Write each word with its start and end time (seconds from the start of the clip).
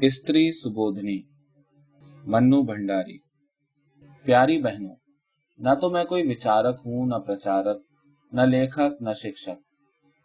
استری 0.00 0.50
سبودھنی، 0.50 1.22
منو 2.26 2.62
بھنڈاری۔ 2.62 3.18
پیاری 4.24 4.62
بہنوں، 4.62 4.94
نہ 5.58 5.68
تو 5.80 5.90
میں 5.90 6.04
کوئی 6.04 6.28
وچارک 6.28 6.80
ہوں، 6.86 7.06
نہ 7.06 7.14
پرچارک، 7.14 7.82
نہ 8.32 8.40
لیکھک، 8.40 9.02
نہ 9.02 9.10
شکشک۔ 9.12 9.58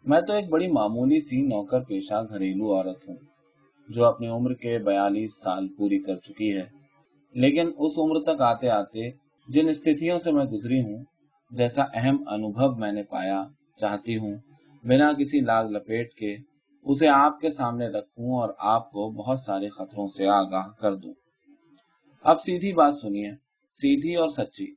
میں 0.04 0.20
تو 0.20 0.32
ایک 0.32 0.48
بڑی 0.50 0.66
معمولی 0.66 1.20
سی 1.20 1.42
نوکر 1.42 1.80
پیشہ 1.80 2.22
گھریلو 2.28 2.74
عورت 2.74 3.08
ہوں، 3.08 3.16
جو 3.88 4.04
اپنی 4.04 4.28
عمر 4.28 4.54
کے 4.54 4.78
بیالیس 4.78 5.42
سال 5.42 5.68
پوری 5.68 5.98
کر 5.98 6.16
چکی 6.16 6.56
ہے۔ 6.56 6.66
لیکن 7.34 7.70
اس 7.78 7.98
عمر 7.98 8.20
تک 8.22 8.40
آتے 8.40 8.68
آتے 8.68 9.10
جن 9.48 9.68
استھتیوں 9.68 10.18
سے 10.18 10.32
میں 10.32 10.44
گزری 10.44 10.80
ہوں، 10.80 11.04
جیسا 11.50 11.84
اہم 11.94 12.16
انوبھو 12.26 12.76
میں 12.76 12.92
نے 12.92 13.02
پایا 13.02 13.44
چاہتی 13.76 14.16
ہوں، 14.16 14.34
بنا 14.84 15.12
کسی 15.12 15.40
لاگ 15.40 15.64
لپیٹ 15.64 16.14
کے 16.14 16.53
اسے 16.84 17.08
آپ 17.08 17.40
کے 17.40 17.48
سامنے 17.48 17.88
رکھوں 17.88 18.40
اور 18.40 18.48
آپ 18.58 18.90
کو 18.90 19.10
بہت 19.10 19.40
سارے 19.40 19.68
خطروں 19.68 20.06
سے 20.06 20.26
آگاہ 20.26 20.66
کر 20.80 20.96
دوں۔ 20.96 21.14
اب 22.22 22.40
سیدھی 22.40 22.72
بات 22.72 22.94
سنیے، 22.94 23.30
سیدھی 23.70 24.14
اور 24.14 24.28
سچی۔ 24.28 24.74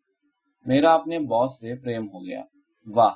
میرا 0.66 0.94
اپنے 0.94 1.20
باس 1.20 1.59
سے 1.62 1.76
پریم 1.76 2.05
ہو 2.05 2.26
گیا۔ 2.26 2.44
واہ، 2.88 3.14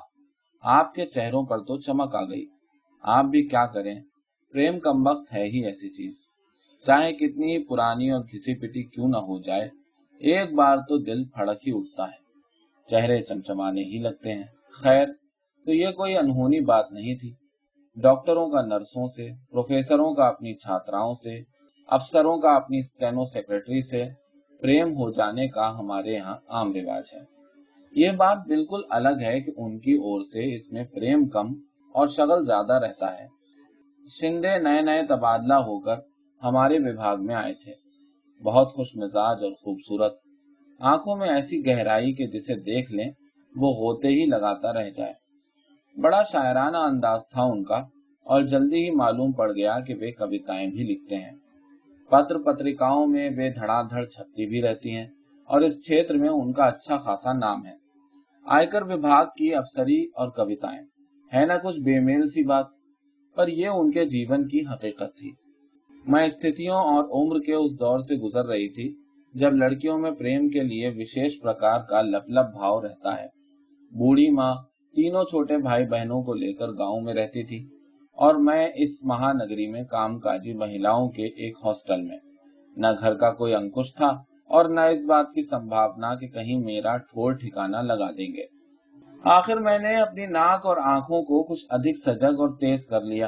آپ 0.62 0.94
کے 0.94 1.06
چہروں 1.06 1.46
پر 1.46 1.58
تو 1.58 1.80
چمک 1.80 2.14
آ 2.14 2.24
گئی۔ 2.24 2.46
آپ 3.02 3.24
بھی 3.24 3.48
کیا 3.48 3.66
کریں؟ 3.66 3.94
پریم 4.52 4.80
کم 4.80 5.06
وقت 5.06 5.34
ہے 5.34 5.44
ہی 5.44 5.66
ایسی 5.66 5.88
چیز۔ 5.90 6.28
چاہے 6.86 7.12
کتنی 7.12 7.64
پرانی 7.64 8.10
اور 8.10 8.22
کھسی 8.22 8.54
پٹی 8.54 8.82
کیوں 8.82 9.08
نہ 9.08 9.16
ہو 9.16 9.40
جائے، 9.40 9.68
ایک 10.18 10.54
بار 10.54 10.76
تو 10.76 10.98
دل 10.98 11.24
پھڑک 11.24 11.68
ہی 11.68 11.72
اٹھتا 11.74 12.04
ہے۔ 12.04 12.22
چہرے 12.86 13.22
چمچمانے 13.22 13.82
ہی 13.82 13.98
لگتے 13.98 14.32
ہیں۔ 14.32 14.44
خیر، 14.72 15.06
تو 15.64 15.72
یہ 15.72 15.86
کوئی 15.86 16.16
انہونی 16.16 16.60
بات 16.60 16.92
نہیں 16.92 17.14
تھی۔ 17.14 17.34
ڈاکٹروں 17.96 18.50
کا 18.50 18.62
نرسوں 18.62 19.06
سے، 19.06 19.28
پروفیسروں 19.50 20.14
کا 20.14 20.24
اپنی 20.24 20.54
چھاتراؤں 20.54 21.12
سے، 21.12 21.40
افسروں 21.88 22.38
کا 22.38 22.50
اپنی 22.50 22.80
سٹینو 22.80 23.24
سیکرٹری 23.24 23.80
سے 23.80 24.04
پریم 24.60 24.88
ہو 24.88 25.10
جانے 25.10 25.48
کا 25.48 25.78
ہمارے 25.78 26.10
یہاں 26.12 26.36
عام 26.48 26.72
رواج 26.72 27.04
ہے۔ 27.14 27.20
یہ 27.92 28.10
بات 28.10 28.38
بالکل 28.46 28.80
الگ 28.90 29.08
ہے 29.08 29.40
کہ 29.40 29.52
ان 29.56 29.78
کی 29.78 29.92
اور 29.92 30.20
سے 30.20 30.54
اس 30.54 30.72
میں 30.72 30.84
پریم 30.84 31.28
کم 31.28 31.46
اور 31.94 32.06
شغل 32.06 32.44
زیادہ 32.44 32.72
رہتا 32.72 33.20
ہے۔ 33.20 33.26
شندے 34.20 34.58
نئے 34.58 34.80
نئے 34.80 35.06
تبادلہ 35.06 35.54
ہو 35.54 35.80
کر 35.80 35.96
ہمارے 36.42 36.78
وبھاگ 36.78 37.16
میں 37.20 37.34
آئے 37.34 37.54
تھے۔ 37.54 37.72
بہت 38.44 38.72
خوش 38.72 38.96
مزاج 38.96 39.44
اور 39.44 39.52
خوبصورت۔ 39.52 40.18
آنکھوں 40.80 41.16
میں 41.16 41.28
ایسی 41.28 41.66
گہرائی 41.66 42.14
کہ 42.14 42.26
جسے 42.26 42.54
دیکھ 42.54 42.92
لیں، 42.92 43.10
وہ 43.56 43.70
ہوتے 43.72 44.08
ہی 44.08 44.26
لگاتا 44.26 44.72
رہ 44.72 44.90
جائے۔ 44.90 45.21
بڑا 45.96 46.22
شاعرانہ 46.22 46.76
انداز 46.76 47.28
تھا 47.28 47.42
ان 47.42 47.62
کا، 47.64 47.76
اور 48.26 48.42
جلدی 48.42 48.84
ہی 48.84 48.90
معلوم 48.90 49.32
پڑ 49.32 49.50
گیا 49.50 49.78
کہ 49.80 49.94
وہ 49.94 50.10
کوتائیں 50.18 50.66
بھی 50.66 50.84
لکھتے 50.84 51.16
ہیں۔ 51.16 51.36
پتر 52.10 52.38
پترکاؤں 52.42 53.06
میں 53.06 53.28
وہ 53.30 53.48
دھڑا 53.56 53.80
دھڑ 53.82 54.04
چھپتی 54.04 54.46
بھی 54.46 54.62
رہتی 54.62 54.96
ہیں، 54.96 55.06
اور 55.48 55.60
اس 55.60 55.80
چھیتر 55.86 56.16
میں 56.16 56.28
ان 56.30 56.52
کا 56.52 56.64
اچھا 56.64 56.96
خاصا 56.96 57.32
نام 57.32 57.66
ہے۔ 57.66 57.76
آئکر 58.46 58.82
وبھاگ 58.82 59.26
کی 59.36 59.54
افسری 59.54 60.00
اور 60.14 60.28
کوتائیں 60.28 60.80
ہے 61.32 61.44
نہ 61.46 61.52
کچھ 61.64 61.80
بے 61.80 61.98
میل 62.00 62.26
سی 62.26 62.44
بات، 62.44 62.66
پر 63.36 63.48
یہ 63.48 63.68
ان 63.68 63.90
کے 63.90 64.04
جیون 64.06 64.48
کی 64.48 64.60
حقیقت 64.66 65.16
تھی۔ 65.18 65.30
میں 66.06 66.24
استھتیوں 66.24 66.80
اور 66.86 67.04
عمر 67.16 67.40
کے 67.40 67.54
اس 67.54 67.78
دور 67.80 67.98
سے 67.98 68.16
گزر 68.16 68.46
رہی 68.46 68.68
تھی، 68.68 68.92
جب 69.34 69.54
لڑکیوں 69.54 69.98
میں 69.98 70.10
پریم 70.10 70.48
کے 70.48 70.62
لیے 70.62 70.88
وشیش 70.96 71.40
پرکار 71.42 71.80
کا 71.90 72.02
لپ 72.02 72.28
لپ 72.28 72.52
بھاؤ 72.52 72.80
رہتا 72.82 73.16
ہے۔ 73.20 73.26
بوڑھی 73.92 74.30
ماں 74.30 74.54
تینوں 74.96 75.24
چھوٹے 75.24 75.58
بھائی 75.58 75.84
بہنوں 75.84 76.22
کو 76.22 76.34
لے 76.34 76.52
کر 76.52 76.68
گاؤں 76.68 77.00
میں 77.00 77.14
رہتی 77.14 77.42
تھی 77.44 77.68
اور 78.12 78.34
میں 78.34 78.68
اس 78.74 79.04
مہا 79.04 79.32
نگری 79.32 79.66
میں 79.66 79.82
کام 79.82 80.18
کاجی 80.18 80.54
مہیلاؤں 80.54 81.08
کے 81.08 81.26
ایک 81.26 81.56
ہاسٹل 81.64 82.00
میں۔ 82.00 82.18
نہ 82.76 82.86
گھر 83.00 83.14
کا 83.14 83.30
کوئی 83.30 83.54
انکش 83.54 83.94
تھا 83.94 84.06
اور 84.48 84.64
نہ 84.64 84.80
اس 84.80 85.04
بات 85.04 85.26
کی 85.34 85.42
سمبھاونا 85.42 86.14
کہ 86.14 86.26
کہیں 86.26 86.58
میرا 86.58 86.96
ٹھوڑ 86.96 87.34
ٹھکانہ 87.34 87.76
لگا 87.76 88.10
دیں 88.10 88.26
گے۔ 88.26 88.44
آخر 89.24 89.56
میں 89.56 89.78
نے 89.78 89.96
اپنی 89.96 90.26
ناک 90.26 90.66
اور 90.66 90.76
آنکھوں 90.76 91.22
کو 91.22 91.42
کچھ 91.42 91.66
ادھک 91.70 91.96
سجگ 91.96 92.40
اور 92.40 92.56
تیز 92.56 92.86
کر 92.86 93.00
لیا۔ 93.00 93.26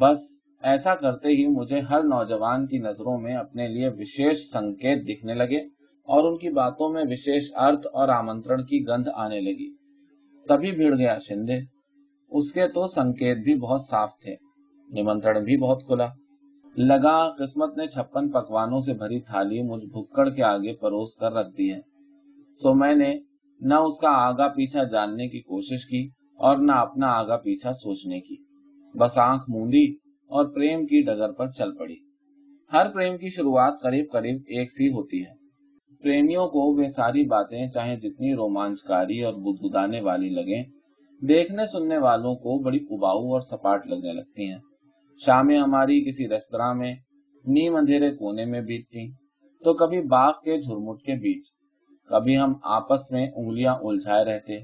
بس 0.00 0.18
ایسا 0.62 0.94
کرتے 0.94 1.28
ہی 1.28 1.46
مجھے 1.46 1.80
ہر 1.80 2.02
نوجوان 2.02 2.66
کی 2.66 2.78
نظروں 2.78 3.20
میں 3.20 3.34
اپنے 3.34 3.68
لیے 3.68 3.88
وشیش 3.88 4.52
سنکیت 4.52 5.08
دکھنے 5.08 5.34
لگے 5.34 5.60
اور 6.08 6.24
ان 6.24 6.38
کی 6.38 6.50
باتوں 6.50 6.92
میں 6.92 7.02
وشیش 7.10 7.52
ارتھ 7.54 7.86
اور 7.92 8.08
آمنترن 8.08 8.64
کی 8.64 8.84
گند 8.88 9.08
آنے 9.14 9.40
لگی۔ 9.40 9.85
تبھی 10.46 10.70
بھیڑ 10.72 10.92
گیا 10.94 11.16
شندے 11.20 11.58
اس 12.32 12.52
کے 12.52 12.66
تو 12.74 12.86
سنکیت 12.88 13.38
بھی 13.44 13.54
بہت 13.60 13.82
صاف 13.82 14.18
تھے 14.20 14.34
نمنترن 14.90 15.44
بھی 15.44 15.56
بہت 15.60 15.82
کھلا 15.86 16.06
لگا 16.76 17.16
قسمت 17.38 17.76
نے 17.76 17.86
چھپن 17.86 18.30
پکوانوں 18.30 18.80
سے 18.80 18.92
بھری 18.94 19.20
تھالی 19.22 19.62
مجھ 19.62 19.84
بھکڑ 19.86 20.28
کے 20.30 20.42
آگے 20.44 20.74
پروس 20.80 21.14
کر 21.16 21.32
رکھ 21.32 21.56
دی 21.58 21.70
ہے 21.72 21.80
سو 22.58 22.74
میں 22.74 22.94
نے 22.94 23.12
نہ 23.60 23.74
اس 23.84 23.98
کا 24.00 24.10
آگا 24.18 24.48
پیچھا 24.48 24.82
جاننے 24.90 25.28
کی 25.28 25.40
کوشش 25.42 25.86
کی 25.86 26.06
اور 26.40 26.56
نہ 26.58 26.72
اپنا 26.78 27.12
آگا 27.12 27.36
پیچھا 27.38 27.72
سوچنے 27.74 28.20
کی 28.20 28.36
بس 28.94 29.18
آنکھ 29.20 29.50
موندی 29.50 29.86
اور 30.30 30.44
پریم 30.54 30.86
کی 30.86 31.02
ڈگر 31.02 31.32
پر 31.32 31.50
چل 31.50 31.76
پڑی 31.76 31.96
ہر 32.70 32.90
پریم 32.94 33.16
کی 33.16 33.28
شروعات 33.28 33.80
قریب 33.82 34.10
قریب 34.12 34.40
ایک 34.48 34.70
سی 34.72 34.88
ہوتی 34.88 35.20
ہے 35.20 35.34
پریمیوں 36.02 36.48
کو 36.48 36.58
وہ 36.58 36.86
ساری 36.86 37.24
باتیں 37.24 37.70
چاہے 37.70 37.96
جتنی 37.96 38.34
رومانچکاری 38.34 39.22
اور 39.22 39.34
بدبدانے 39.34 40.00
والی 40.00 40.28
لگیں، 40.28 40.64
دیکھنے 41.26 41.66
سننے 41.66 41.98
والوں 41.98 42.34
کو 42.34 42.58
بڑی 42.58 42.78
اباؤ 42.90 43.32
اور 43.32 43.40
سپاٹ 43.40 43.86
لگنے 43.86 44.12
لگتی 44.12 44.50
ہیں۔ 44.50 44.58
شامیں 45.26 45.58
ہماری 45.58 46.04
کسی 46.04 46.28
ریستوراں 46.28 46.74
میں 46.74 46.94
نیم 47.46 47.76
اندھیرے 47.76 48.10
کونے 48.10 48.44
میں 48.44 48.60
بیتتی، 48.60 49.12
تو 49.64 49.74
کبھی 49.74 50.00
باغ 50.02 50.32
کے 50.44 50.60
جھرمٹ 50.60 51.02
کے 51.02 51.14
بیچ، 51.14 51.44
کبھی 52.08 52.38
ہم 52.38 52.52
آپس 52.62 53.12
میں 53.12 53.26
انگلیاں 53.36 53.74
الجھائے 53.82 54.24
رہتے، 54.24 54.60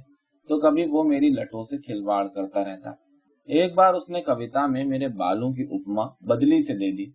تو 0.48 0.60
کبھی 0.60 0.84
وہ 0.91 1.03
میری 1.03 1.28
لٹوں 1.28 1.62
سے 1.62 1.78
کھلواڑ 1.78 2.28
کرتا 2.28 2.65
رہتا۔ 2.65 2.91
ایک 3.47 3.75
بار 3.75 3.94
اس 3.94 4.10
نے 4.10 4.21
کبھی 4.21 4.47
میں 4.71 4.84
میرے 4.84 5.09
بالوں 5.09 5.53
کی 5.53 5.62
اپما 5.71 6.06
بدلی 6.21 6.59
سے 6.59 6.75
دے 6.75 6.97
دی۔ 6.97 7.10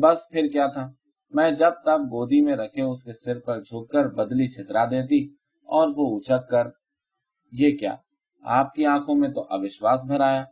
بس 0.00 0.18
پھر 0.30 0.46
کیا 0.52 0.66
تھا؟ 0.66 0.90
میں 1.30 1.50
جب 1.50 1.70
تک 1.82 2.00
گودی 2.04 2.40
میں 2.40 2.56
رکھے 2.56 2.82
اس 2.82 3.04
کے 3.04 3.12
سر 3.12 3.38
پر 3.38 3.60
جھک 3.60 3.90
کر 3.90 4.08
بدلی 4.08 4.48
چھترا 4.48 4.84
دیتی 4.84 5.24
اور 5.68 5.88
وہ 5.96 6.18
اچک 6.18 6.50
کر، 6.50 6.64
یہ 7.52 7.76
کیا؟ 7.76 7.96
آپ 8.42 8.74
کی 8.74 8.86
آنکھوں 8.86 9.14
میں 9.14 9.28
تو 9.28 9.40
اوشواس 9.40 10.04
بھرایا 10.04 10.44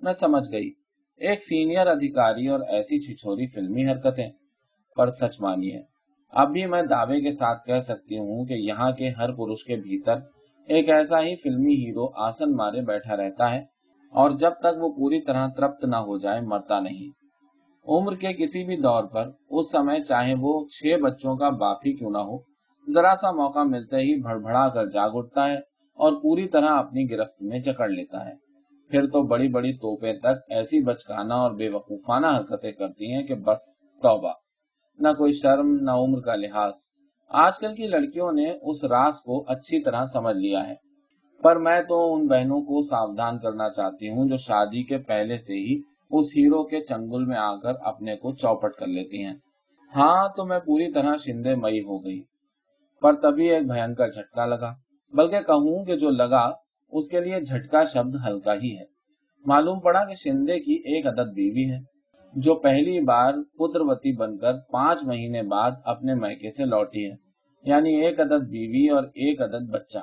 میں 0.00 0.12
سمجھ 0.12 0.52
گئی۔ 0.52 0.70
ایک 1.16 1.42
سینئر 1.42 1.86
ادھیکاری 1.86 2.48
اور 2.48 2.60
ایسی 2.60 3.00
چھچوری 3.00 3.46
فلمی 3.46 3.86
حرکتیں۔ 3.86 4.30
پر 4.96 5.08
سچ 5.08 5.40
مانی 5.40 5.74
ہے۔ 5.74 5.82
اب 6.30 6.52
بھی 6.52 6.66
میں 6.66 6.82
دعوے 6.82 7.20
کے 7.20 7.30
ساتھ 7.30 7.66
کہہ 7.66 7.78
سکتی 7.78 8.18
ہوں 8.18 8.44
کہ 8.44 8.52
یہاں 8.52 8.90
کے 8.92 9.08
ہر 9.08 9.32
پروش 9.32 9.64
کے 9.64 9.76
بھیتر 9.76 10.14
ایک 10.68 10.88
ایسا 10.90 11.22
ہی 11.22 11.36
فلمی 11.36 11.74
ہیرو 11.74 12.08
آسن 12.14 12.52
مارے 12.52 12.80
بیٹھا 12.80 13.16
رہتا 13.16 13.50
ہے 13.52 13.60
اور 14.12 14.30
جب 14.30 14.50
تک 14.50 14.76
وہ 14.78 14.88
پوری 14.88 15.20
طرح 15.20 15.48
ترپت 15.48 15.84
نہ 15.84 15.96
ہو 15.96 16.18
جائے، 16.18 16.40
مرتا 16.40 16.80
نہیں۔ 16.80 17.25
عمر 17.88 18.14
کے 18.14 18.32
کسی 18.32 18.64
بھی 18.64 18.76
دور 18.76 19.04
پر، 19.04 19.30
اس 19.50 19.70
سمے 19.72 20.04
چاہے 20.04 20.34
وہ 20.40 20.66
چھ 20.66 21.00
بچوں 21.02 21.36
کا 21.36 21.50
باپ 21.50 21.78
ہی 21.86 21.92
کیوں 21.92 22.10
نہ 22.10 22.18
ہو، 22.18 22.38
ذرا 22.88 23.14
سا 23.20 23.30
موقع 23.30 23.62
ملتے 23.62 23.96
ہی 23.96 24.22
بھڑ 24.22 24.38
بھڑا 24.38 24.68
کر 24.68 24.86
جاگ 24.86 25.10
اٹھتا 25.12 25.48
ہے 25.48 25.56
اور 25.98 26.12
پوری 26.12 26.48
طرح 26.48 26.68
اپنی 26.68 27.10
گرفت 27.10 27.42
میں 27.42 27.58
جکڑ 27.58 27.88
لیتا 27.88 28.26
ہے۔ 28.26 28.34
پھر 28.90 29.06
تو 29.06 29.22
بڑی 29.22 29.48
بڑی 29.48 29.72
توپے 29.72 30.18
تک 30.18 30.52
ایسی 30.52 30.80
بچکانہ 30.80 31.34
اور 31.34 31.50
بے 31.50 31.68
وقوفانہ 31.68 32.26
حرکتیں 32.26 32.72
کرتی 32.72 33.12
ہیں 33.12 33.22
کہ 33.22 33.34
بس 33.34 33.58
توبہ۔ 34.02 34.32
نہ 34.98 35.08
کوئی 35.08 35.32
شرم، 35.32 35.76
نہ 35.80 35.90
عمر 35.90 36.20
کا 36.20 36.34
لحاظ۔ 36.34 36.72
آج 37.28 37.58
کل 37.58 37.74
کی 37.74 37.86
لڑکیوں 37.88 38.32
نے 38.32 38.50
اس 38.62 38.84
راز 38.84 39.20
کو 39.20 39.44
اچھی 39.48 39.82
طرح 39.82 40.04
سمجھ 40.04 40.36
لیا 40.36 40.68
ہے۔ 40.68 40.74
پر 41.42 41.56
میں 41.56 41.82
تو 41.82 42.14
ان 42.14 42.26
بہنوں 42.26 42.60
کو 42.60 42.82
ساودھان 42.82 43.38
کرنا 43.38 43.70
چاہتی 43.70 44.10
ہوں 44.10 44.28
جو 44.28 44.36
شادی 44.36 44.82
کے 44.82 44.98
پہلے 44.98 45.36
سے 45.36 45.54
ہی 45.54 45.95
اس 46.10 46.24
ہیرو 46.36 46.64
کے 46.64 46.80
چنگل 46.80 47.24
میں 47.24 47.36
آ 47.36 47.56
کر 47.56 47.72
اپنے 47.80 48.16
کو 48.16 48.34
چوپٹ 48.34 48.72
کر 48.74 48.86
لیتی 48.86 49.24
ہیں۔ 49.24 49.34
ہاں 49.96 50.28
تو 50.36 50.44
میں 50.44 50.58
پوری 50.58 50.92
طرح 50.92 51.16
شندے 51.16 51.54
مئی 51.54 51.80
ہو 51.80 52.04
گئی۔ 52.04 52.22
پر 53.00 53.12
تبھی 53.14 53.50
ایک 53.50 53.66
بھینکر 53.66 54.10
جھٹکا 54.10 54.46
لگا۔ 54.46 54.74
بلکہ 55.12 55.40
کہوں 55.40 55.84
کہ 55.84 55.96
جو 55.96 56.10
لگا، 56.10 56.50
اس 56.92 57.08
کے 57.08 57.20
لیے 57.20 57.40
جھٹکا 57.40 57.84
شبد 57.84 58.14
ہلکا 58.26 58.54
ہی 58.54 58.78
ہے۔ 58.78 58.84
معلوم 59.46 59.80
پڑا 59.80 60.04
کہ 60.04 60.14
شندے 60.14 60.60
کی 60.60 60.74
ایک 60.74 61.06
عدد 61.06 61.32
بیوی 61.32 61.70
ہے 61.70 61.78
جو 62.34 62.54
پہلی 62.54 63.00
بار 63.00 63.32
پتروتی 63.32 64.16
بن 64.16 64.38
کر 64.38 64.52
پانچ 64.70 65.04
مہینے 65.04 65.42
بعد 65.42 65.70
اپنے 65.84 66.14
میکے 66.14 66.50
سے 66.50 66.64
لوٹی 66.64 67.10
ہے۔ 67.10 67.16
یعنی 67.64 67.94
ایک 67.94 68.20
عدد 68.20 68.48
بیوی 68.48 68.88
اور 68.88 69.04
ایک 69.04 69.42
عدد 69.42 69.70
بچہ۔ 69.70 69.98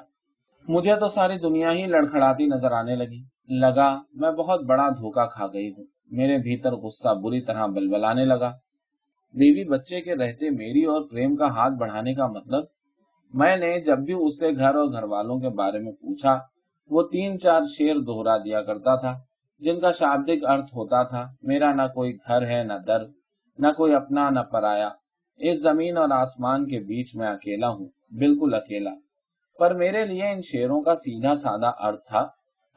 مجھے 0.67 0.95
تو 0.95 1.07
ساری 1.07 1.38
دنیا 1.38 1.71
ہی 1.71 1.85
لڑکھڑاتی 1.85 2.45
نظر 2.45 2.71
آنے 2.71 2.95
لگی۔ 2.95 3.23
لگا، 3.50 4.01
میں 4.13 4.31
بہت 4.31 4.63
بڑا 4.63 4.89
دھوکا 4.89 5.25
کھا 5.25 5.47
گئی 5.47 5.69
ہوں۔ 5.69 5.85
میرے 6.13 6.38
بھیتر 6.38 6.71
غصہ 6.71 7.10
بری 7.13 7.42
طرح 7.42 7.65
بلبلانے 7.65 8.25
لگا۔ 8.25 8.51
بیوی 9.33 9.63
بچے 9.63 10.01
کے 10.01 10.15
رہتے 10.15 10.50
میری 10.50 10.83
اور 10.83 11.01
پریم 11.12 11.36
کا 11.36 11.45
ہاتھ 11.45 11.74
بڑھانے 11.74 12.13
کا 12.13 12.27
مطلب 12.27 12.63
میں 13.33 13.56
نے 13.56 13.81
جب 13.81 14.00
بھی 14.00 14.13
اس 14.18 14.39
سے 14.39 14.50
گھر 14.57 14.75
اور 14.75 14.92
گھر 14.92 15.04
والوں 15.04 15.39
کے 15.39 15.50
بارے 15.50 15.80
میں 15.80 15.92
پوچھا، 15.92 16.39
وہ 16.89 17.04
تین 17.12 17.39
چار 17.39 17.62
شیر 17.77 17.95
دوہرا 17.95 18.38
دیا 18.38 18.62
کرتا 18.62 18.95
تھا، 18.95 19.13
جن 19.60 19.80
کا 19.80 19.92
شابدک 19.92 20.45
ارتھ 20.48 20.75
ہوتا 20.75 21.04
تھا، 21.04 21.27
میرا 21.42 21.74
نہ 21.74 21.81
کوئی 21.81 22.18
گھر 22.27 22.42
ہے، 22.48 22.63
نہ 22.63 22.74
در، 22.88 23.01
نہ 23.57 23.68
کوئی 23.77 23.94
اپنا، 23.94 24.30
نہ 24.30 24.39
پرایا۔ 24.39 24.89
اس 25.38 25.62
زمین 25.62 25.98
اور 25.98 26.10
آسمان 26.10 26.68
کے 26.68 26.80
بیچ 26.80 27.15
میں 27.15 27.27
اکیلا 27.27 27.69
ہوں، 27.69 27.86
بالکل 28.12 28.54
اکیلا۔ 28.54 28.92
پر 29.60 29.75
میرے 29.75 30.06
لیے 30.06 30.31
ان 30.31 30.42
شیروں 30.42 30.81
کا 30.81 30.95
سیدھا 30.95 31.33
سادہ 31.36 31.71
ارتھ 31.80 32.07
تھا، 32.07 32.27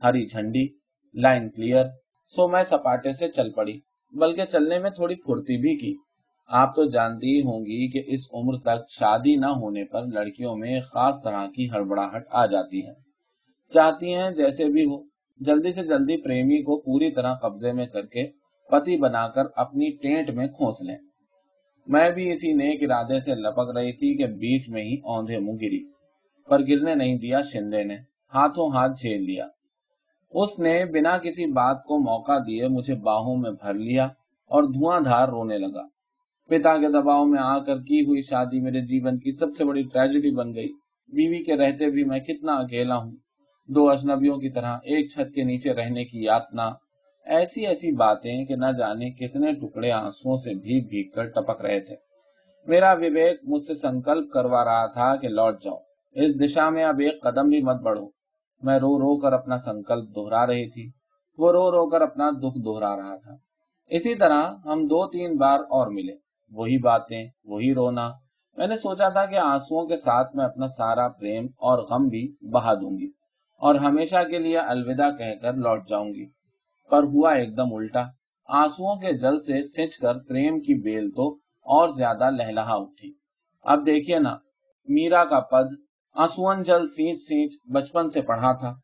ہری 0.03 0.27
جھنڈی، 0.27 0.67
لائن 1.15 1.51
کلیئر 1.51 1.85
سو 2.29 2.49
میں 2.49 2.63
سپاٹے 2.63 3.13
سے 3.13 3.29
چل 3.29 3.51
پڑی، 3.53 3.79
بلکہ 4.13 4.45
چلنے 4.45 4.79
میں 4.79 4.91
تھوڑی 4.91 5.15
پھرتی 5.15 5.57
بھی 5.57 5.77
کی۔ 5.77 5.95
آپ 6.49 6.77
تو 6.77 6.85
جانتی 6.85 7.41
ہوں 7.41 7.61
گی 7.61 7.91
کہ 7.91 8.03
اس 8.07 8.21
عمر 8.33 8.59
تک 8.59 8.91
شادی 8.91 9.37
نہ 9.37 9.47
ہونے 9.47 9.85
پر 9.85 10.07
لڑکیوں 10.07 10.57
میں 10.57 10.81
خاص 10.81 11.23
طرح 11.25 11.47
کی 11.47 11.71
ہڑبڑاہٹ 11.71 12.25
آ 12.31 12.47
جاتی 12.47 12.87
ہے۔ 12.87 12.93
چاہتی 13.71 14.15
ہیں 14.15 14.31
جیسے 14.31 14.65
بھی 14.65 14.85
ہو 14.85 15.03
جلدی 15.41 15.71
سے 15.71 15.83
جلدی 15.83 16.17
پریمی 16.17 16.63
کو 16.63 16.81
پوری 16.81 17.11
طرح 17.11 17.35
قبضے 17.35 17.73
میں 17.73 17.87
کر 17.87 18.07
کے 18.07 18.27
پتی 18.71 18.97
بنا 18.97 19.29
کر 19.29 19.43
اپنی 19.57 19.91
ٹینٹ 20.03 20.31
میں 20.31 20.47
کھونس 20.47 20.83
لیں۔ 20.83 20.99
میں 21.87 22.11
بھی 22.11 22.31
اسی 22.31 22.53
نیک 22.53 22.83
ارادے 22.83 23.19
سے 23.19 23.35
لپک 23.35 23.77
رہی 23.77 23.93
تھی 23.93 24.17
کہ 24.17 24.27
بیچ 24.27 24.69
میں 24.69 24.83
ہی 24.83 24.95
اوندھے 24.95 25.39
منہ 25.39 25.57
گری۔ 25.63 25.85
پر 26.49 26.61
گرنے 26.69 26.95
نہیں 26.95 27.19
دیا، 27.19 27.41
شندے 27.41 27.85
نے 27.85 27.97
ہاتھوں 28.35 28.69
ہاتھ 28.71 28.93
جھیل 28.93 29.23
لیا۔ 29.23 29.47
اس 30.31 30.59
نے 30.61 30.85
بنا 30.93 31.19
کسی 31.19 31.47
بات 31.47 31.85
کو 31.85 31.99
موقع 31.99 32.39
دیے، 32.47 32.69
مجھے 32.69 32.95
باہوں 32.95 33.37
میں 33.37 33.51
بھر 33.51 33.75
لیا 33.75 34.05
اور 34.47 34.63
دھواں 34.63 35.01
دھار 35.01 35.29
رونے 35.29 35.59
لگا۔ 35.59 35.87
پتا 36.49 36.77
کے 36.77 36.89
دباؤ 36.89 37.25
میں 37.25 37.39
آ 37.43 37.59
کر 37.59 37.77
کی 37.77 38.01
ہوئی 38.01 38.21
شادی 38.21 38.61
میرے 38.61 38.81
جیون 38.81 39.19
کی 39.19 39.31
سب 39.31 39.47
سے 39.59 39.65
بڑی 39.65 39.83
ٹریجڈی 39.83 40.35
بن 40.35 40.55
گئی۔ 40.55 40.69
بیوی 41.09 41.45
کے 41.45 41.57
رہتے 41.57 41.91
بھی 41.91 42.05
میں 42.05 42.21
کتنا 42.21 42.53
اکیلا 42.53 42.97
ہوں۔ 42.97 43.13
دو 43.69 43.91
اجنبیوں 43.91 44.37
کی 44.37 44.51
طرح 44.51 44.77
ایک 44.77 45.11
چھت 45.11 45.35
کے 45.35 45.43
نیچے 45.43 45.73
رہنے 45.73 46.05
کی 46.05 46.25
یاتنا۔ 46.25 46.71
ایسی 47.25 47.67
ایسی 47.67 47.93
باتیں 47.93 48.45
کہ 48.45 48.57
نہ 48.57 48.73
جانے 48.79 49.11
کتنے 49.11 49.53
ٹکڑے 49.53 49.91
آنسو 49.91 50.37
سے 50.37 50.55
بھی 50.55 50.81
بھیگ 50.81 51.11
کر 51.15 51.25
ٹپک 51.25 51.65
رہے 51.65 51.81
تھے۔ 51.81 51.97
میرا 52.67 52.93
وویک 52.93 53.41
مجھ 53.43 53.63
سے 53.63 53.75
سنکلپ 53.75 54.33
کروا 54.33 54.65
رہا 54.65 54.87
تھا 54.87 55.17
کہ 55.17 55.29
لوٹ 55.29 55.63
جاؤ۔ 55.63 55.77
اس 56.13 56.41
دشا 56.41 56.71
میں 56.71 56.85
اب 56.85 56.99
ایک 56.99 57.23
قدم 57.23 57.49
بھی 57.49 57.63
مت 57.63 57.81
بڑھو۔ 57.81 58.16
میں 58.63 58.79
رو 58.79 58.99
رو 58.99 59.19
کر 59.19 59.33
اپنا 59.33 59.57
سنکلپ 59.57 60.09
دوہرا 60.15 60.47
رہی 60.47 60.71
تھی۔ 60.71 60.91
وہ 61.39 61.53
رو 61.53 61.71
رو 61.71 61.91
کر 61.91 62.01
اپنا 62.01 62.31
دکھ 62.31 62.59
دوہرا 62.65 62.97
رہا 62.97 63.17
تھا۔ 63.17 63.37
اسی 63.87 64.15
طرح 64.15 64.43
ہم 64.65 64.85
دو 64.85 65.11
تین 65.11 65.37
بار 65.37 65.59
اور 65.59 65.87
ملے۔ 65.87 66.13
وہی 66.51 66.79
باتیں، 66.79 67.29
وہی 67.45 67.75
رونا۔ 67.75 68.11
میں 68.57 68.67
نے 68.67 68.77
سوچا 68.77 69.09
تھا 69.09 69.27
کہ 69.27 69.37
آنسو 69.37 69.87
کے 69.87 69.97
ساتھ 69.97 70.37
میں 70.37 70.45
اپنا 70.45 70.67
سارا 70.67 71.09
پریم 71.09 71.47
اور 71.57 71.79
غم 71.79 72.09
بھی 72.09 72.51
بہا 72.53 72.75
دوں 72.75 72.99
گی 72.99 73.07
اور 73.59 73.75
ہمیشہ 73.75 74.17
کے 74.31 74.39
لیے 74.39 74.59
الوداع 74.59 75.11
کہہ 75.11 75.35
کر 75.43 75.53
لوٹ 75.53 75.89
جاؤں 75.89 76.09
گی۔ 76.09 76.27
پر 76.91 77.03
ہوا 77.03 77.33
ایک 77.33 77.57
دم 77.57 77.75
الٹا۔ 77.75 78.03
آنسو 78.49 78.99
کے 78.99 79.13
جل 79.13 79.39
سے 79.39 79.63
سچ 79.63 79.99
کر 79.99 80.19
پریم 80.19 80.61
کی 80.61 80.75
بیل 80.75 81.11
تو 81.11 81.35
اور 81.63 81.89
زیادہ 81.89 82.31
لہلہا 82.31 82.75
اٹھی۔ 82.75 83.15
اب 83.65 83.87
دیکھیے 83.87 84.19
نا، 84.19 84.37
میرا 84.89 85.25
کا 85.25 85.41
پد 85.41 85.86
آنسون 86.17 86.63
جل 86.63 86.87
سینچ 86.87 87.19
سینچ 87.19 87.53
بچپن 87.73 88.09
سے 88.09 88.23
پڑھا 88.23 88.53
تھا۔ 88.53 88.75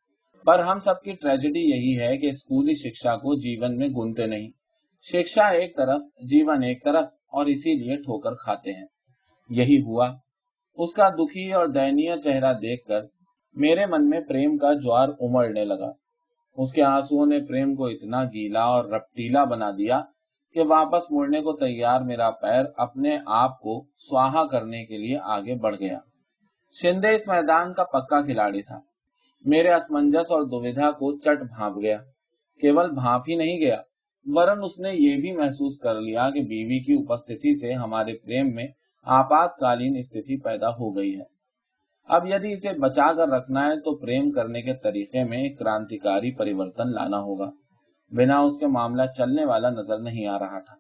پر 0.47 0.59
ہم 0.59 0.81
سب 0.81 1.03
کی 1.03 1.13
ٹریجڈی 1.13 1.61
یہی 1.61 2.01
ہے 2.01 2.17
کہ 2.17 2.27
اسکولی 2.27 2.75
شکشا 2.75 3.17
کو 3.17 3.35
جیون 3.35 3.77
میں 3.77 3.89
گنتے 3.89 4.27
نہیں۔ 4.27 4.51
شکشا 5.03 5.49
ایک 5.49 5.77
طرف، 5.77 6.01
جیون 6.03 6.63
ایک 6.63 6.85
طرف 6.85 7.05
اور 7.33 7.47
اسی 7.47 7.75
لیے 7.75 7.97
ٹھوکر 7.97 8.35
کھاتے 8.35 8.73
ہیں۔ 8.73 8.87
یہی 9.51 9.83
ہوا۔ 9.83 10.15
اس 10.75 10.93
کا 10.93 11.09
دکھی 11.09 11.53
اور 11.53 11.67
دینی 11.67 12.21
چہرہ 12.25 12.53
دیکھ 12.53 12.87
کر 12.87 13.01
میرے 13.55 13.87
من 13.87 14.09
میں 14.09 14.21
پریم 14.21 14.59
کا 14.59 14.73
جوار 14.73 15.09
امڑنے 15.09 15.65
لگا۔ 15.65 15.93
اس 16.57 16.73
کے 16.73 16.83
آنسو 16.83 17.25
نے 17.25 17.41
پریم 17.41 17.75
کو 17.75 17.87
اتنا 17.87 18.25
گیلا 18.25 18.63
اور 18.63 18.85
رپٹیلا 18.85 19.45
بنا 19.45 19.71
دیا 19.71 20.01
کہ 20.55 20.61
واپس 20.69 21.11
مڑنے 21.11 21.41
کو 21.41 21.53
تیار 21.53 22.01
میرا 22.01 22.31
پیر 22.31 22.65
اپنے 22.77 23.19
آپ 23.27 23.61
کو 23.61 23.85
سواہا 23.97 24.47
کرنے 24.47 24.85
کے 24.85 24.97
لیے 24.97 25.19
آگے 25.23 25.55
بڑھ 25.55 25.77
گیا۔ 25.81 25.99
شندے 26.73 27.15
اس 27.15 27.29
میدان 27.29 27.73
کا 27.73 27.85
پکا 27.85 28.21
کھلاڑی 28.21 28.63
تھا۔ 28.63 28.81
میرے 29.45 29.73
اسمنجس 29.73 30.33
اور 30.33 30.43
دویدھا 30.43 30.91
کو 30.91 31.19
چٹ 31.19 31.43
بھانپ 31.43 31.77
گیا۔ 31.77 31.99
کیول 32.61 32.91
بھانپ 32.91 33.23
ہی 33.29 33.35
نہیں 33.35 33.61
گیا 33.61 33.77
ورن 34.27 34.59
اس 34.63 34.81
نے 34.81 34.89
یہ 34.93 35.17
بھی 35.17 35.33
محسوس 35.33 35.79
کر 35.79 36.01
لیا 36.01 36.31
کہ 36.31 36.41
بیوی 36.41 36.81
کی 36.81 36.93
اپستھی 36.93 37.61
سے 37.61 37.73
ہمارے 37.73 38.13
پریم 38.19 38.55
میں 38.55 38.67
آپات 39.03 39.57
کالین 39.57 39.97
استھتی 39.97 40.41
پیدا 40.41 40.69
ہو 40.69 40.97
گئی 40.97 41.19
ہے۔ 41.19 41.25
اب 42.05 42.27
یدی 42.27 42.53
اسے 42.53 42.79
بچا 42.79 43.13
کر 43.13 43.29
رکھنا 43.29 43.67
ہے 43.67 43.81
تو 43.81 43.99
پریم 43.99 44.31
کرنے 44.31 44.63
کے 44.63 44.75
طریقے 44.75 45.25
میں 45.25 45.39
ایک 45.39 45.59
کرانتیکاری 45.59 46.35
پریورتن 46.35 46.93
لانا 46.93 47.19
ہوگا۔ 47.19 47.51
بنا 48.11 48.39
اس 48.39 48.59
کے 48.59 48.67
معاملہ 48.67 49.03
چلنے 49.19 49.45
والا 49.45 49.71
نظر 49.71 49.99
نہیں 49.99 50.27
آ 50.27 50.39
رہا 50.39 50.61
تھا۔ 50.61 50.75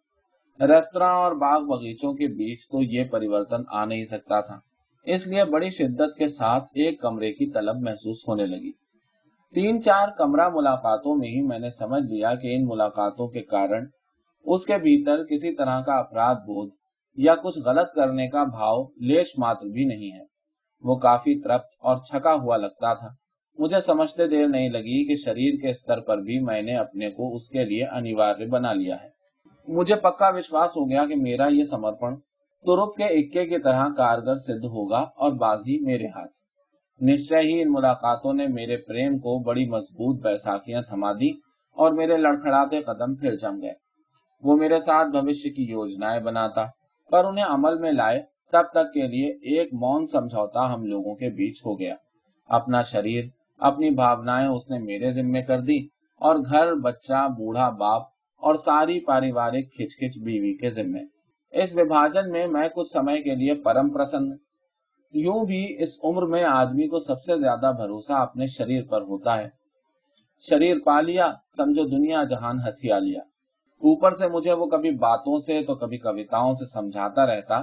ریستوراں 0.66 1.14
اور 1.14 1.32
باغ 1.32 1.60
باغیچوں 1.60 2.14
کے 2.14 2.26
بیچ 2.26 2.68
تو 2.68 2.82
یہ 2.82 3.04
پریورتن 3.04 3.62
آ 3.68 3.84
نہیں 3.84 4.04
سکتا 4.04 4.40
تھا۔ 4.40 4.71
اس 5.02 5.26
لیے 5.26 5.44
بڑی 5.44 5.70
شدت 5.70 6.18
کے 6.18 6.28
ساتھ 6.28 6.64
ایک 6.64 7.00
کمرے 7.00 7.32
کی 7.32 7.50
طلب 7.50 7.76
محسوس 7.80 8.28
ہونے 8.28 8.46
لگی۔ 8.46 8.72
تین 9.54 9.82
چار 9.82 10.08
کمرہ 10.18 10.48
ملاقاتوں 10.48 11.16
میں 11.16 11.28
ہی 11.28 11.40
میں 11.40 11.58
نے 11.58 11.68
سمجھ 11.68 12.02
لیا 12.02 12.34
کہ 12.34 12.56
ان 12.56 12.64
ملاقاتوں 12.64 13.28
کے 13.28 13.40
کارن 13.40 13.86
اس 14.44 14.66
کے 14.66 14.78
بھیتر 14.78 15.24
کسی 15.24 15.54
طرح 15.54 15.80
کا 15.80 15.94
اپرادھ 15.94 16.38
بودھ 16.38 16.74
یا 17.16 17.34
کچھ 17.34 17.58
غلط 17.64 17.92
کرنے 17.94 18.28
کا 18.28 18.44
بھاؤ 18.44 18.84
لیش 18.84 19.26
ماتر 19.38 19.66
بھی 19.66 19.84
نہیں 19.84 20.12
ہے۔ 20.12 20.24
وہ 20.82 20.96
کافی 20.96 21.40
ترپت 21.40 21.74
اور 21.80 21.96
چھکا 21.96 22.34
ہوا 22.34 22.56
لگتا 22.56 22.94
تھا۔ 22.94 23.08
مجھے 23.58 23.80
سمجھتے 23.80 24.26
دیر 24.26 24.46
نہیں 24.46 24.68
لگی 24.68 25.08
کہ 25.08 25.14
شریر 25.14 25.54
کے 25.62 25.70
استر 25.70 26.00
پر 26.00 26.18
بھی 26.18 26.38
میں 26.38 26.62
نے 26.62 26.76
اپنے 26.76 27.10
کو 27.10 27.34
اس 27.34 27.50
کے 27.50 27.64
لیے 27.64 27.84
انیواریہ 27.84 28.46
بنا 28.46 28.72
لیا 28.72 28.96
ہے۔ 29.02 29.08
مجھے 29.68 29.94
پکا 29.94 30.28
وشواس 30.28 30.70
ہو 30.70 30.90
گیا 30.90 31.06
کہ 31.06 31.16
میرا 31.16 31.46
یہ 31.48 31.62
سمرپن 31.62 32.14
ترپ 32.66 32.96
کے 32.96 33.04
اکے 33.04 33.46
کی 33.46 33.58
طرح 33.58 33.88
کارگر 33.96 34.34
سدھ 34.34 34.66
ہوگا 34.66 34.98
اور 34.98 35.32
بازی 35.32 35.80
میرے 35.80 36.06
ہاتھ۔ 36.06 36.32
نشچے 37.00 37.38
ہی 37.38 37.62
ان 37.62 37.72
ملاقاتوں 37.72 38.32
نے 38.32 38.46
میرے 38.46 38.76
پریم 38.76 39.18
کو 39.18 39.42
بڑی 39.42 39.68
مضبوط 39.68 40.22
بیساکھیاں 40.22 40.82
تھما 40.82 41.12
دی 41.12 41.30
اور 41.72 41.92
میرے 41.92 42.16
لڑکھڑاتے 42.16 42.80
قدم 42.80 43.14
پھر 43.14 43.36
جم 43.36 43.62
گئے۔ 43.62 43.72
وہ 44.42 44.56
میرے 44.56 44.78
ساتھ 44.78 45.08
بھوشیہ 45.08 45.52
کی 45.52 45.62
یوجنائیں 45.62 46.20
بناتا، 46.20 46.64
پر 47.10 47.24
انہیں 47.24 47.44
عمل 47.48 47.78
میں 47.78 47.92
لائے 47.92 48.22
تب 48.52 48.62
تک 48.72 48.92
کے 48.94 49.06
لیے 49.06 49.26
ایک 49.26 49.74
مون 49.74 50.06
سمجھوتا 50.06 50.74
ہم 50.74 50.84
لوگوں 50.84 51.14
کے 51.14 51.30
بیچ 51.30 51.62
ہو 51.66 51.80
گیا۔ 51.80 51.94
اپنا 52.48 52.82
شریر، 52.82 53.24
اپنی 53.58 53.90
بھاونائیں 53.90 54.48
اس 54.48 54.70
نے 54.70 54.78
میرے 54.78 55.10
ذمے 55.10 55.42
کر 55.42 55.60
دی 55.60 55.78
اور 56.20 56.36
گھر، 56.36 56.74
بچہ، 56.74 57.28
بوڑھا، 57.28 57.70
باپ 57.70 58.02
اور 58.36 58.54
ساری 58.54 59.00
پاریوارک 59.00 59.64
کھچ 59.72 59.96
کھچ 59.98 60.22
بیوی 60.24 60.56
کے 60.56 60.68
ذمے۔ 60.68 61.21
اس 61.52 61.76
وبھاجن 61.76 62.30
میں 62.30 62.46
میں 62.46 62.68
کچھ 62.68 62.88
سمے 62.92 63.22
کے 63.22 63.34
لیے 63.34 63.54
پرم 63.54 63.90
پرسن، 63.90 64.30
یوں 65.12 65.46
بھی 65.46 65.76
اس 65.78 65.98
عمر 66.04 66.22
میں 66.22 66.44
آدمی 66.44 66.88
کو 66.88 66.98
سب 66.98 67.22
سے 67.22 67.36
زیادہ 67.36 67.72
بھروسہ 67.76 68.12
اپنے 68.12 68.46
شریر 68.46 68.82
پر 68.84 69.02
ہوتا 69.02 69.38
ہے۔ 69.38 69.48
شریر 70.40 70.76
پا 70.84 71.00
لیا، 71.00 71.32
سمجھو 71.56 71.84
دنیا 71.84 72.24
جہان 72.24 72.56
ہتھیا 72.58 72.98
لیا۔ 72.98 73.20
اوپر 73.82 74.10
سے 74.10 74.28
مجھے 74.28 74.52
وہ 74.52 74.66
کبھی 74.66 74.90
باتوں 74.90 75.38
سے 75.38 75.62
تو 75.62 75.74
کبھی 75.74 75.98
کوتاؤں 75.98 76.52
سے 76.52 76.64
سمجھاتا 76.72 77.26
رہتا 77.26 77.62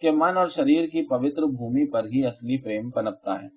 کہ 0.00 0.10
من 0.10 0.36
اور 0.36 0.46
شریر 0.46 0.88
کی 0.88 1.06
پوتر 1.06 1.42
بھومی 1.42 1.90
پر 1.90 2.04
ہی 2.04 2.26
اصلی 2.26 2.58
پریم 2.58 2.90
پنپتا 2.90 3.42
ہے۔ 3.42 3.48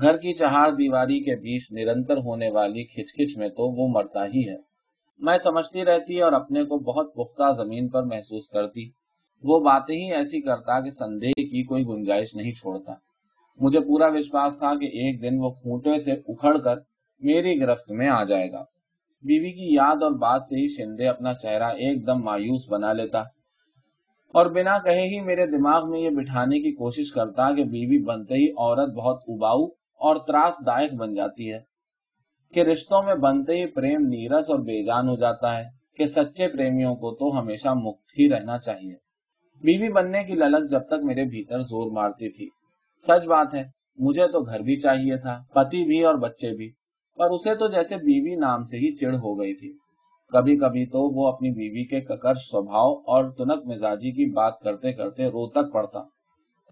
گھر 0.00 0.16
کی 0.16 0.32
چہار 0.32 0.72
دیواری 0.72 1.20
کے 1.20 1.36
بیچ 1.36 1.72
نرنتر 1.72 2.16
ہونے 2.16 2.50
والی 2.50 2.84
کھچ 2.84 3.12
کھچ 3.14 3.38
میں 3.38 3.48
تو 3.48 3.70
وہ 3.72 3.88
مرتا 3.88 4.26
ہی 4.26 4.48
ہے۔ 4.48 4.56
میں 5.18 5.38
سمجھتی 5.38 5.84
رہتی 5.84 6.20
اور 6.20 6.32
اپنے 6.32 6.64
کو 6.64 6.78
بہت 6.78 7.14
پختہ 7.14 7.52
زمین 7.52 7.88
پر 7.88 8.02
محسوس 8.02 8.48
کرتی۔ 8.48 9.03
وہ 9.44 9.60
باتیں 9.60 9.94
ہی 9.94 10.12
ایسی 10.12 10.40
کرتا 10.40 10.80
کہ 10.80 10.90
سندے 10.90 11.32
کی 11.32 11.64
کوئی 11.64 11.86
گنجائش 11.86 12.36
نہیں 12.36 12.52
چھوڑتا۔ 12.52 12.94
مجھے 13.60 13.80
پورا 13.80 14.06
وشواس 14.06 14.58
تھا 14.58 14.78
کہ 14.78 14.84
ایک 14.84 15.22
دن 15.22 15.38
وہ 15.38 15.50
کھوٹے 15.50 15.96
سے 15.96 16.12
اکھڑ 16.12 16.58
کر 16.58 16.76
میری 17.20 17.60
گرفت 17.60 17.92
میں 17.92 18.08
آ 18.08 18.24
جائے 18.24 18.52
گا۔ 18.52 18.64
بیوی 19.22 19.50
کی 19.50 19.74
یاد 19.74 20.02
اور 20.02 20.10
بات 20.10 20.44
سے 20.44 20.56
ہی 20.56 20.68
شندے 20.68 21.06
اپنا 21.06 21.34
چہرہ 21.34 21.64
ایک 21.64 22.06
دم 22.06 22.24
مایوس 22.24 22.68
بنا 22.70 22.92
لیتا۔ 22.92 23.18
اور 24.32 24.46
بنا 24.46 24.78
کہے 24.78 25.08
ہی 25.08 25.20
میرے 25.20 25.46
دماغ 25.46 25.90
میں 25.90 26.00
یہ 26.00 26.10
بٹھانے 26.10 26.58
کی 26.58 26.72
کوشش 26.72 27.12
کرتا 27.12 27.54
کہ 27.54 27.64
بیوی 27.64 27.98
بنتے 27.98 28.34
ہی 28.34 28.50
عورت 28.50 28.94
بہت 28.94 29.22
اباؤ 29.28 29.64
اور 29.98 30.16
تراس 30.16 30.54
دائک 30.66 30.94
بن 30.94 31.14
جاتی 31.14 31.52
ہے۔ 31.52 31.60
کہ 32.54 32.60
رشتوں 32.60 33.02
میں 33.02 33.14
بنتے 33.14 33.52
ہی 33.52 33.66
پریم 33.66 34.06
نیرس 34.06 34.50
اور 34.50 34.58
بے 34.58 34.84
جان 34.84 35.08
ہو 35.08 35.16
جاتا 35.16 35.58
ہے۔ 35.58 35.64
کہ 35.96 36.04
سچے 36.04 36.48
پریمیوں 36.48 36.94
کو 36.94 37.14
تو 37.14 37.40
ہمیشہ 37.40 37.68
مکت 37.68 38.18
ہی 38.18 38.30
رہنا 38.30 38.58
چاہیے۔ 38.58 39.03
بیوی 39.62 39.88
بننے 39.92 40.24
کی 40.24 40.34
للک 40.34 40.70
جب 40.70 40.80
تک 40.86 41.04
میرے 41.04 41.24
بھیتر 41.24 41.60
زور 41.60 41.90
مارتی 41.90 42.28
تھی۔ 42.28 42.48
سچ 42.98 43.26
بات 43.26 43.54
ہے، 43.54 43.62
مجھے 43.98 44.26
تو 44.26 44.40
گھر 44.40 44.60
بھی 44.60 44.76
چاہیے 44.76 45.16
تھا، 45.16 45.38
پتی 45.52 45.84
بھی 45.84 46.02
اور 46.04 46.14
بچے 46.14 46.50
بھی، 46.50 46.70
پر 47.18 47.30
اسے 47.30 47.54
تو 47.54 47.68
جیسے 47.68 47.96
بیوی 47.96 48.36
نام 48.36 48.64
سے 48.64 48.78
ہی 48.78 48.94
چڑ 48.94 49.14
ہو 49.14 49.38
گئی 49.38 49.54
تھی۔ 49.54 49.72
کبھی 50.32 50.56
کبھی 50.58 50.86
تو 50.86 51.02
وہ 51.14 51.28
اپنی 51.28 51.50
بیوی 51.50 51.84
کے 51.84 52.00
ککر 52.00 52.34
سوبھاؤ 52.34 52.94
اور 53.06 53.30
تنک 53.30 53.66
مزاجی 53.66 54.10
کی 54.10 54.30
بات 54.32 54.60
کرتے 54.60 54.92
کرتے 54.92 55.26
رو 55.26 55.48
تک 55.48 55.72
پڑتا۔ 55.72 56.00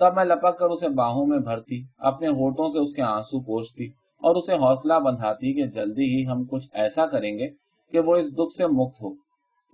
تب 0.01 0.15
میں 0.17 0.25
لپک 0.25 0.59
کر 0.59 0.71
اسے 0.71 0.89
باہوں 0.89 1.27
میں 1.27 1.39
بھرتی، 1.39 1.83
اپنے 1.99 2.29
ہوٹوں 2.29 2.69
سے 2.69 2.79
اس 2.79 2.95
کے 2.95 3.03
آنسو 3.03 3.41
پوچھتی 3.41 3.87
اور 4.23 4.37
اسے 4.37 4.55
حوصلہ 4.55 4.95
بندھاتی 4.95 5.55
کہ 5.55 5.67
جلدی 5.67 6.05
ہی 6.05 6.27
ہم 6.27 6.45
کچھ 6.45 6.69
ایسا 6.73 7.07
کریں 7.07 7.39
گے 7.39 7.47
کہ 7.93 8.01
وہ 8.01 8.17
اس 8.17 8.33
دکھ 8.33 8.57
سے 8.57 8.67
مکت 8.67 9.03
ہو 9.03 9.15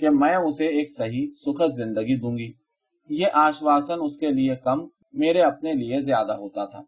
کہ 0.00 0.11
میں 0.11 0.35
اسے 0.37 0.67
ایک 0.67 0.91
صحیح 0.91 1.27
سکھد 1.33 1.75
زندگی 1.75 2.17
دوں 2.17 2.38
گی۔ 2.38 2.53
یہ 3.09 3.27
آشواسن 3.33 3.95
اس 4.00 4.19
کے 4.19 4.31
لیے 4.31 4.55
کم، 4.57 4.87
میرے 5.12 5.41
اپنے 5.41 5.73
لیے 5.73 6.00
زیادہ 6.00 6.33
ہوتا 6.33 6.65
تھا۔ 6.65 6.83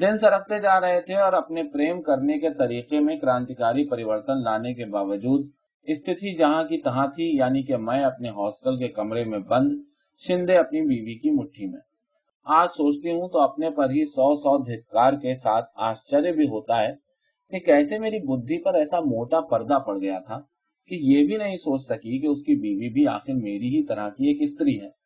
دن 0.00 0.18
سرکتے 0.18 0.58
جا 0.58 0.80
رہے 0.80 1.00
تھے 1.00 1.14
اور 1.14 1.32
اپنے 1.32 1.62
پریم 1.62 2.02
کرنے 2.02 2.38
کے 2.38 2.54
طریقے 2.54 3.00
میں 3.00 3.16
کرانتیکاری 3.16 3.88
پریورتن 3.88 4.42
لانے 4.42 4.74
کے 4.74 4.84
باوجود 4.84 5.46
استھتی 5.82 6.36
جہاں 6.36 6.64
کی 6.64 6.78
تہاں 6.78 7.06
تھی 7.06 7.36
یعنی 7.36 7.62
کہ 7.62 7.76
میں 7.76 8.04
اپنے 8.04 8.28
ہاسٹل 8.28 8.78
کے 8.78 8.88
کمرے 8.88 9.24
میں 9.24 9.38
بند، 9.38 9.72
شندے 10.16 10.56
اپنی 10.56 10.80
بیوی 10.80 11.14
کی 11.18 11.30
مٹھی 11.30 11.66
میں۔ 11.66 11.80
آج 12.44 12.68
سوچتی 12.68 13.10
ہوں 13.10 13.28
تو 13.28 13.40
اپنے 13.40 13.70
پر 13.70 13.90
ہی 13.90 14.04
سو 14.04 14.34
سو 14.34 14.58
دھکار 14.58 15.12
کے 15.12 15.34
ساتھ 15.34 15.70
آشچر 15.74 16.32
بھی 16.32 16.44
ہوتا 16.44 16.82
ہے 16.82 16.94
کہ 17.50 17.58
کیسے 17.58 17.98
میری 17.98 18.18
بدھی 18.18 18.62
پر 18.62 18.74
ایسا 18.74 19.00
موٹا 19.00 19.40
پردہ 19.40 19.78
پڑ 19.78 19.98
گیا 19.98 20.18
تھا 20.18 20.40
کہ 20.88 20.94
یہ 20.94 21.26
بھی 21.26 21.36
نہیں 21.36 21.56
سوچ 21.56 21.80
سکی 21.80 22.18
کہ 22.18 22.26
اس 22.26 22.42
کی 22.42 22.54
بیوی 22.54 22.88
بھی 22.88 23.06
آخر 23.06 23.32
میری 23.34 23.76
ہی 23.76 23.84
طرح 23.84 24.08
کی 24.08 24.28
ایک 24.28 24.38
استری 24.40 24.80
ہے۔ 24.80 25.01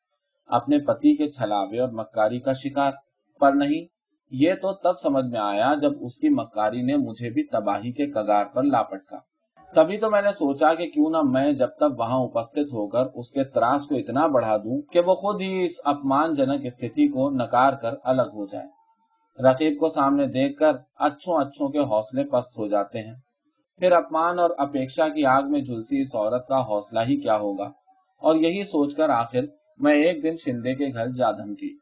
اپنے 0.46 0.78
پتی 0.78 1.16
کے 1.16 1.30
چھلاوے 1.30 1.78
اور 1.78 1.88
مکاری 1.92 2.40
کا 2.40 2.52
شکار۔ 2.52 2.92
پر 3.40 3.52
نہیں، 3.52 3.86
یہ 4.30 4.54
تو 4.54 4.72
تب 4.72 4.98
سمجھ 5.02 5.24
میں 5.24 5.40
آیا 5.40 5.74
جب 5.80 5.92
اس 6.00 6.20
کی 6.20 6.28
مکاری 6.28 6.82
نے 6.82 6.96
مجھے 6.96 7.30
بھی 7.30 7.44
تباہی 7.44 7.92
کے 7.92 8.06
کگار 8.06 8.44
پر 8.44 8.62
لاپٹکا 8.62 9.18
تبھی 9.74 9.98
تو 9.98 10.10
میں 10.10 10.22
نے 10.22 10.32
سوچا 10.32 10.74
کہ 10.74 10.90
کیوں 10.90 11.10
نہ 11.10 11.22
میں 11.22 11.52
جب 11.52 11.68
تک 11.68 11.98
وہاں 11.98 12.24
اپستھت 12.24 12.72
ہو 12.72 12.88
کر 12.88 13.04
اس 13.14 13.32
کے 13.32 13.44
تراس 13.44 13.86
کو 13.86 13.94
اتنا 13.94 14.26
بڑھا 14.26 14.56
دوں 14.56 14.80
کہ 14.82 15.00
وہ 15.06 15.14
خود 15.14 15.42
ہی 15.42 15.64
اس 15.64 15.70
اپمان 15.84 16.32
جنک 16.32 16.60
استھتی 16.64 17.08
کو 17.08 17.30
نکار 17.30 17.72
کر 17.72 17.94
الگ 18.04 18.22
ہو 18.22 18.46
جائے۔ 18.46 18.66
رقیب 19.42 19.80
کو 19.80 19.88
سامنے 19.88 20.26
دیکھ 20.26 20.58
کر 20.58 20.72
اچھوں 20.98 21.40
اچھوں 21.40 21.68
کے 21.68 21.78
حوصلے 21.78 22.24
پست 22.24 22.58
ہو 22.58 22.68
جاتے 22.68 22.98
ہیں۔ 22.98 23.14
پھر 23.78 23.92
اپمان 23.92 24.38
اور 24.38 24.50
اپیکشا 24.58 25.08
کی 25.08 25.24
آگ 25.24 25.42
میں 25.42 25.60
جھلسی 25.60 26.00
اس 26.00 26.14
عورت 26.14 26.46
کا 26.46 26.60
حوصلہ 26.60 27.00
ہی 27.00 27.20
کیا 27.20 27.36
ہوگا؟ 27.36 27.70
اور 28.22 28.34
یہی 28.34 28.62
سوچ 28.62 28.96
کر 28.96 29.08
آخر 29.08 29.40
میں 29.80 29.92
ایک 29.92 30.22
دن 30.22 30.36
شندے 30.36 30.74
کے 30.74 30.92
گھر 30.92 31.08
جا 31.08 31.30
دھمکی۔ 31.30 31.76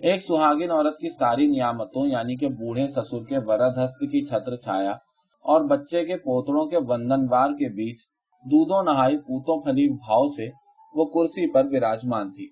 ایک 0.00 0.22
سہاگن 0.22 0.70
عورت 0.70 0.98
کی 0.98 1.08
ساری 1.08 1.46
نعمتوں 1.46 2.06
یعنی 2.06 2.36
کہ 2.36 2.48
بوڑھے 2.48 2.86
سسر 2.86 3.24
کے 3.24 3.38
ورد 3.38 3.78
ہست 3.78 4.00
کی 4.00 4.24
چھتر 4.24 4.56
چھایا 4.56 4.90
اور 5.44 5.64
بچے 5.64 6.04
کے 6.04 6.16
پوتڑوں 6.16 6.66
کے 6.66 6.76
وندن 6.80 7.26
بار 7.26 7.50
کے 7.50 7.68
بیچ 7.72 8.00
دودھوں 8.44 8.82
نہائی 8.82 9.16
پوتوں 9.18 9.60
پھلی 9.62 9.88
بھاؤ 9.88 10.26
سے 10.26 10.48
وہ 10.94 11.04
کرسی 11.04 11.52
پر 11.52 11.64
وراجمان 11.64 12.32
تھی۔ 12.32 12.48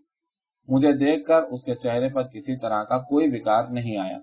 مجھے 0.68 0.92
دیکھ 0.92 1.26
کر 1.26 1.42
اس 1.42 1.64
کے 1.64 1.74
چہرے 1.74 2.08
پر 2.08 2.22
کسی 2.22 2.58
طرح 2.58 2.82
کا 2.82 2.98
کوئی 2.98 3.28
وکار 3.28 3.64
نہیں 3.70 3.96
آیا۔ 3.96 4.18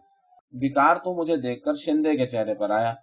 وکار 0.53 0.95
تو 0.95 1.21
مجھے 1.21 1.37
دیکھ 1.37 1.63
کر 1.63 1.73
شندے 1.73 2.17
کے 2.17 2.27
چہرے 2.27 2.53
پر 2.53 2.69
آیا، 2.69 2.93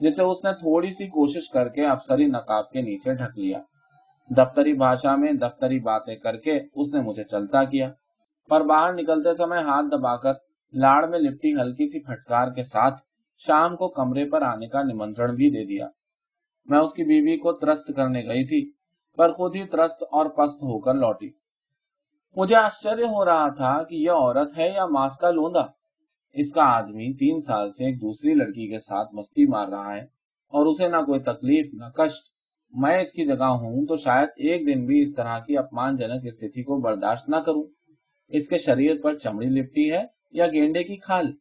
جسے 0.00 0.22
اس 0.22 0.44
نے 0.44 0.52
تھوڑی 0.52 0.90
سی 0.90 1.06
کوشش 1.06 1.50
کر 1.50 1.68
کے 1.68 1.86
افسری 1.86 2.26
نقاب 2.26 2.70
کے 2.70 2.82
نیچے 2.82 3.14
ڈھک 3.14 3.38
لیا۔ 3.38 3.58
دفتری 4.30 4.72
بھاشا 4.72 5.16
میں 5.16 5.32
دفتری 5.32 5.80
باتیں 5.80 6.16
کر 6.16 6.36
کے 6.36 6.58
اس 6.74 6.94
نے 6.94 7.00
مجھے 7.00 7.24
چلتا 7.24 7.64
کیا۔ 7.64 7.90
پر 8.48 8.60
باہر 8.60 8.92
نکلتے 8.92 9.32
سمے 9.32 9.58
ہاتھ 9.58 9.86
دبا 9.86 10.16
کر 10.16 10.32
لاڑ 10.72 11.06
میں 11.06 11.18
لپٹی 11.18 11.54
ہلکی 11.54 11.86
سی 11.86 12.02
پھٹکار 12.02 12.50
کے 12.50 12.62
ساتھ 12.62 13.02
شام 13.38 13.76
کو 13.76 13.88
کمرے 13.88 14.30
پر 14.30 14.42
آنے 14.42 14.68
کا 14.68 14.82
نمنترن 14.82 15.34
بھی 15.34 15.50
دے 15.50 15.64
دیا۔ 15.64 15.88
میں 16.66 16.78
اس 16.78 16.92
کی 16.92 17.04
بیوی 17.04 17.36
کو 17.36 17.52
ترست 17.52 17.96
کرنے 17.96 18.22
گئی 18.22 18.46
تھی، 18.46 18.70
پر 19.16 19.30
خود 19.30 19.56
ہی 19.56 19.64
ترست 19.64 20.02
اور 20.02 20.26
پست 20.26 20.62
ہو 20.62 20.78
کر 20.80 20.94
لوٹی۔ 20.94 21.30
مجھے 22.36 22.56
آشچر 22.56 23.02
ہو 23.02 23.24
رہا 23.24 23.48
تھا 23.48 23.82
کہ 23.82 23.94
یہ 23.94 24.10
عورت 24.10 24.58
ہے 24.58 24.66
یا 24.74 24.86
ماس 24.86 25.16
کا 25.16 25.30
لوندا۔ 25.30 25.60
اس 26.32 26.52
کا 26.52 26.62
آدمی 26.62 27.12
تین 27.14 27.40
سال 27.40 27.70
سے 27.70 27.84
ایک 27.84 27.96
دوسری 27.96 28.34
لڑکی 28.34 28.70
کے 28.70 28.78
ساتھ 28.78 29.14
مستی 29.14 29.46
مار 29.46 29.68
رہا 29.68 29.92
ہے 29.94 30.02
اور 30.52 30.66
اسے 30.66 30.88
نہ 30.88 30.96
کوئی 30.96 31.20
تکلیف، 31.20 31.74
نہ 31.74 31.84
کشٹ 31.84 32.35
میں 32.72 33.00
اس 33.00 33.12
کی 33.12 33.24
جگہ 33.24 33.44
ہوں 33.44 33.86
تو 33.86 33.96
شاید 33.96 34.28
ایک 34.36 34.66
دن 34.66 34.86
بھی 34.86 35.02
اس 35.02 35.14
طرح 35.14 35.38
کی 35.38 35.58
اپمان 35.58 35.96
جنک 35.96 36.20
استھتی 36.24 36.62
کو 36.62 36.80
برداشت 36.80 37.28
نہ 37.28 37.36
کروں۔ 37.36 37.62
اس 38.28 38.48
کے 38.48 38.58
شریر 38.58 38.96
پر 39.02 39.14
چمڑی 39.14 39.46
لپٹی 39.46 39.92
ہے 39.92 40.02
یا 40.32 40.46
گینڈے 40.46 40.82
کی 40.82 40.96
کھال؟ 40.96 41.32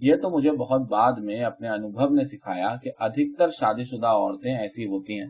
یہ 0.00 0.14
تو 0.14 0.36
مجھے 0.36 0.52
بہت 0.52 0.88
بعد 0.88 1.12
میں 1.18 1.40
اپنے 1.40 1.68
انوبھو 1.68 2.14
نے 2.14 2.22
سکھایا 2.22 2.76
کہ 2.82 2.90
ادھکتر 2.98 3.48
شادی 3.48 3.82
شدہ 3.82 4.06
عورتیں 4.06 4.58
ایسی 4.58 4.84
ہوتی 4.84 5.20
ہیں 5.20 5.26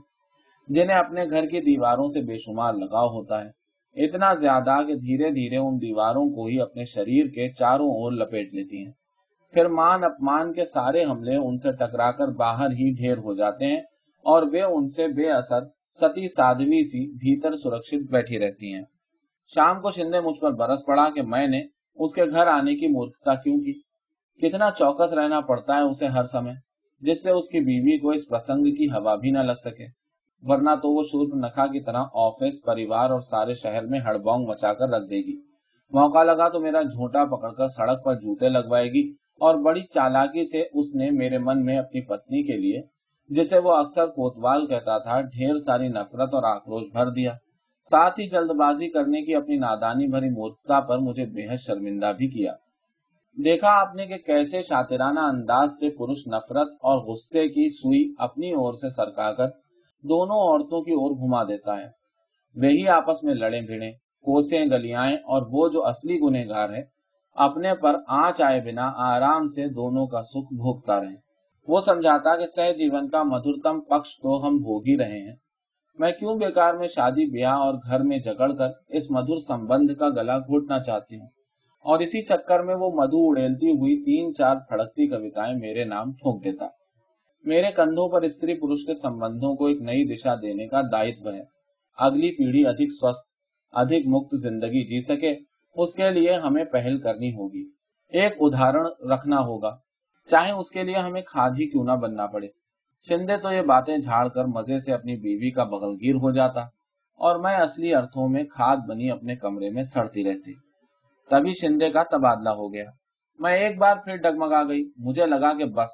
جنہیں 0.68 0.98
اپنے 0.98 1.24
گھر 1.24 1.46
کی 1.46 1.60
دیواروں 1.60 2.06
سے 2.06 2.20
بے 2.20 2.36
شمار 2.36 2.74
لگاؤ 2.74 3.06
ہوتا 3.06 3.44
ہے۔ 3.44 3.50
اتنا 4.04 4.34
زیادہ 4.34 4.86
کہ 4.86 4.94
دھیرے 4.94 5.30
دھیرے 5.30 5.56
ان 5.56 5.76
دیواروں 5.76 6.30
کو 6.30 6.46
ہی 6.46 6.60
اپنے 6.60 6.82
شریر 6.84 7.26
کے 7.26 7.52
چاروں 7.52 7.88
اور 7.88 8.12
لپیٹ 8.12 8.54
لیتی 8.54 8.84
ہیں۔ 8.84 8.92
پھر 9.54 9.68
مان 9.68 10.04
اپمان 10.04 10.52
کے 10.52 10.64
سارے 10.64 11.04
حملے 11.04 11.36
ان 11.36 11.56
سے 11.56 11.72
ٹکرا 11.72 12.10
کر 12.10 12.28
باہر 12.28 12.66
ہی 12.66 12.94
ڈھیر 12.94 13.18
ہو 13.18 13.34
جاتے 13.34 13.66
ہیں۔ 13.66 13.82
اور 14.26 14.42
وہ 14.42 14.64
ان 14.70 14.86
سے 14.86 15.08
بے 15.08 15.30
اثر 15.30 15.64
ستی 16.00 16.28
سادوی 16.28 16.82
سی 16.82 17.12
بھیتر 17.12 17.52
سرکشت 17.52 18.10
بیٹھی 18.10 18.38
رہتی 18.38 18.74
ہیں۔ 18.74 18.82
شام 19.54 19.80
کو 19.80 19.90
شندے 19.90 20.20
مجھ 20.20 20.40
پر 20.40 20.52
برس 20.52 20.84
پڑا 20.86 21.08
کہ 21.14 21.22
میں 21.22 21.46
نے 21.46 21.60
اس 21.98 22.12
کے 22.14 22.24
گھر 22.24 22.46
آنے 22.46 22.74
کی 22.74 22.86
مورکھتا 22.86 23.34
کیوں 23.34 23.56
کی؟ 23.56 23.72
کتنا 24.42 24.70
چوکس 24.70 25.12
رہنا 25.12 25.40
پڑتا 25.40 25.76
ہے 25.76 25.80
اسے 25.80 26.06
ہر 26.06 26.22
سمے، 26.22 26.52
جس 27.00 27.24
سے 27.24 27.30
اس 27.30 27.48
کی 27.48 27.60
بیوی 27.60 27.98
کو 27.98 28.10
اس 28.10 28.28
پرسنگ 28.28 28.74
کی 28.74 28.86
ہوا 28.86 29.14
بھی 29.14 29.30
نہ 29.30 29.38
لگ 29.38 29.60
سکے۔ 29.64 29.86
ورنہ 30.42 30.70
تو 30.70 30.96
وہ 30.96 31.02
شورپ 31.02 31.34
نکھا 31.34 31.66
کی 31.66 31.80
طرح 31.80 32.04
آفس، 32.14 32.62
پریوار 32.64 33.10
اور 33.10 33.20
سارے 33.20 33.54
شہر 33.54 33.86
میں 33.86 34.00
ہڑبونگ 34.00 34.46
مچا 34.46 34.72
کر 34.74 34.88
رکھ 34.88 35.10
دے 35.10 35.16
گی۔ 35.16 35.36
موقع 35.92 36.22
لگا 36.22 36.48
تو 36.48 36.60
میرا 36.60 36.82
جھوٹا 36.82 37.24
پکڑ 37.24 37.50
کر 37.50 37.66
سڑک 37.66 38.04
پر 38.04 38.14
جوتے 38.14 38.48
لگوائے 38.48 38.88
گی 38.92 39.10
اور 39.40 39.54
بڑی 39.54 39.80
چالاکی 39.80 40.44
سے 40.44 40.62
اس 40.72 40.94
نے 40.94 41.10
میرے 41.10 41.38
من 41.38 41.64
میں 41.64 41.78
اپنی 41.78 42.00
پتنی 42.00 42.42
کے 42.42 42.56
لیے 42.56 42.82
جسے 43.28 43.58
وہ 43.58 43.72
اکثر 43.72 44.06
کوتوال 44.06 44.66
کہتا 44.66 44.98
تھا، 44.98 45.20
ڈھیر 45.20 45.56
ساری 45.56 45.88
نفرت 45.88 46.34
اور 46.34 46.42
آکروش 46.42 46.82
بھر 46.92 47.10
دیا۔ 47.10 47.32
ساتھ 47.90 48.20
ہی 48.20 48.28
جلد 48.28 48.50
بازی 48.50 48.88
کرنے 48.88 49.22
کی 49.22 49.34
اپنی 49.34 49.56
نادانی 49.56 50.06
بھری 50.06 50.28
مورتا 50.28 50.80
پر 50.80 50.98
مجھے 50.98 51.24
بے 51.24 51.52
حد 51.52 51.56
شرمندہ 51.66 52.12
بھی 52.18 52.28
کیا۔ 52.28 52.52
دیکھا 53.44 53.68
آپ 53.80 53.94
نے 53.94 54.06
کہ 54.06 54.16
کیسے 54.16 54.62
شاطرانہ 54.62 55.20
انداز 55.20 55.70
سے 55.72 55.90
پرش 55.90 56.26
نفرت 56.26 56.68
اور 56.72 56.98
غصے 56.98 57.48
کی 57.48 57.68
سوئی 57.68 58.14
اپنی 58.18 58.52
اور 58.52 58.72
سے 58.72 58.88
سرکا 58.88 59.32
کر 59.32 59.46
دونوں 60.02 60.36
عورتوں 60.36 60.82
کی 60.82 60.92
اور 60.92 61.10
گھما 61.10 61.44
دیتا 61.44 61.78
ہے۔ 61.78 61.86
وہی 62.56 62.88
آپس 62.88 63.24
میں 63.24 63.34
لڑے 63.34 63.60
بھیڑے 63.60 63.90
کوسے 64.24 64.64
گلیاں 64.64 65.06
اور 65.06 65.42
وہ 65.50 65.68
جو 65.68 65.86
اصلی 65.86 66.18
گنہ 66.18 66.48
گار 66.48 66.70
ہے 66.70 66.82
اپنے 67.34 67.74
پر 67.74 67.96
آنچ 68.08 68.42
آئے 68.42 68.60
بنا 68.60 68.92
آرام 68.96 69.48
سے 69.48 69.68
دونوں 69.68 70.06
کا 70.06 70.22
سکھ 70.22 70.54
بھوگتا 70.54 71.00
رہے۔ 71.00 71.25
وہ 71.68 71.80
سمجھاتا 71.80 72.36
کہ 72.36 72.46
سہ 72.46 72.72
جیون 72.72 73.08
کا 73.08 73.22
مدھرتم 73.22 73.80
پکش 73.80 74.16
تو 74.16 74.46
ہم 74.46 74.56
بھوگ 74.56 74.82
ہی 74.86 74.96
رہے 74.98 75.28
ہیں۔ 75.28 75.36
میں 75.98 76.12
کیوں 76.12 76.38
بیکار 76.38 76.74
میں 76.74 76.86
شادی، 76.86 77.30
بیاہ 77.30 77.54
اور 77.54 77.74
گھر 77.74 78.00
میں 78.00 78.18
جگڑ 78.18 78.52
کر 78.52 78.68
اس 78.88 79.10
مدھر 79.10 79.38
سمبند 79.38 79.90
کا 79.98 80.08
گلا 80.08 80.38
گھوٹنا 80.38 80.78
چاہتی 80.78 81.16
ہوں؟ 81.16 81.26
اور 81.84 81.98
اسی 81.98 82.20
چکر 82.20 82.62
میں 82.62 82.74
وہ 82.74 82.90
مدھو 82.94 83.30
اڑیلتی 83.30 83.70
ہوئی 83.70 84.02
تین 84.02 84.34
چار 84.34 84.56
پھڑکتی 84.68 85.06
کوتائیں 85.06 85.54
میرے 85.54 85.84
نام 85.84 86.12
ٹھوک 86.12 86.44
دیتا۔ 86.44 86.66
میرے 87.44 87.70
کندھوں 87.76 88.08
پر 88.08 88.22
استری 88.22 88.54
پروش 88.54 88.86
کے 88.86 88.94
سمبندوں 88.94 89.56
کو 89.56 89.66
ایک 89.66 89.80
نئی 89.80 90.14
دشا 90.14 90.34
دینے 90.34 90.66
کا 90.66 90.80
دائتو 90.92 91.32
ہے۔ 91.32 91.42
اگلی 91.98 92.30
پیڑھی 92.30 92.66
ادھک 92.66 92.92
سوستھ، 93.00 93.28
ادھک 93.72 94.06
مکت 94.06 94.42
زندگی 94.42 94.86
جی 94.86 95.00
سکے، 95.00 95.34
اس 95.74 95.94
کے 95.94 96.10
لیے 96.10 96.32
ہمیں 96.32 96.64
پہل 96.64 96.98
کرنی 96.98 97.30
ہوگی۔ 97.30 97.70
ایک 98.08 98.32
ادھارن 98.40 99.10
رکھنا 99.12 99.40
ہوگا۔ 99.40 99.76
چاہے 100.26 100.50
اس 100.52 100.70
کے 100.70 100.82
لیے 100.82 100.94
ہمیں 100.94 101.22
کھاد 101.22 101.50
ہی 101.50 101.70
کیوں 101.70 101.84
نہ 101.84 101.92
بننا 101.92 102.26
پڑے۔ 102.26 102.48
شندے 103.08 103.36
تو 103.36 103.52
یہ 103.52 103.62
باتیں 103.62 103.98
جھاڑ 103.98 104.28
کر 104.28 104.44
مزے 104.44 104.78
سے 104.78 104.92
اپنی 104.92 105.16
بیوی 105.16 105.50
کا 105.50 105.64
بغل 105.64 105.96
گیر 106.02 106.14
ہو 106.14 106.30
جاتا 106.30 106.60
اور 107.18 107.40
میں 107.40 107.56
اصلی 107.56 107.94
ارتھوں 107.94 108.28
میں 108.28 108.44
کھاد 108.44 108.76
بنی 108.88 109.10
اپنے 109.10 109.36
کمرے 109.36 109.70
میں 109.70 109.82
سڑتی 109.82 110.24
رہتی۔ 110.24 110.54
تبھی 111.30 111.52
شندے 111.52 111.90
کا 111.90 112.02
تبادلہ 112.02 112.48
ہو 112.48 112.72
گیا۔ 112.72 112.84
میں 113.38 113.54
ایک 113.54 113.78
بار 113.78 113.96
پھر 114.04 114.16
ڈگمگا 114.16 114.68
گئی۔ 114.68 114.90
مجھے 114.96 115.26
لگا 115.26 115.58
کہ 115.58 115.64
بس، 115.64 115.88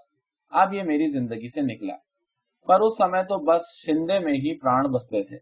اب 0.51 0.75
یہ 0.75 0.83
میری 0.83 1.07
زندگی 1.07 1.49
سے 1.49 1.61
نکلا۔ 1.62 1.95
پر 2.67 2.81
اس 2.81 2.93
سمے 2.99 3.23
تو 3.23 3.45
بس 3.45 3.61
شندے 3.87 4.19
میں 4.19 4.33
ہی 4.33 4.59
پران 4.59 4.93
بستے 4.93 5.23
تھے۔ 5.23 5.39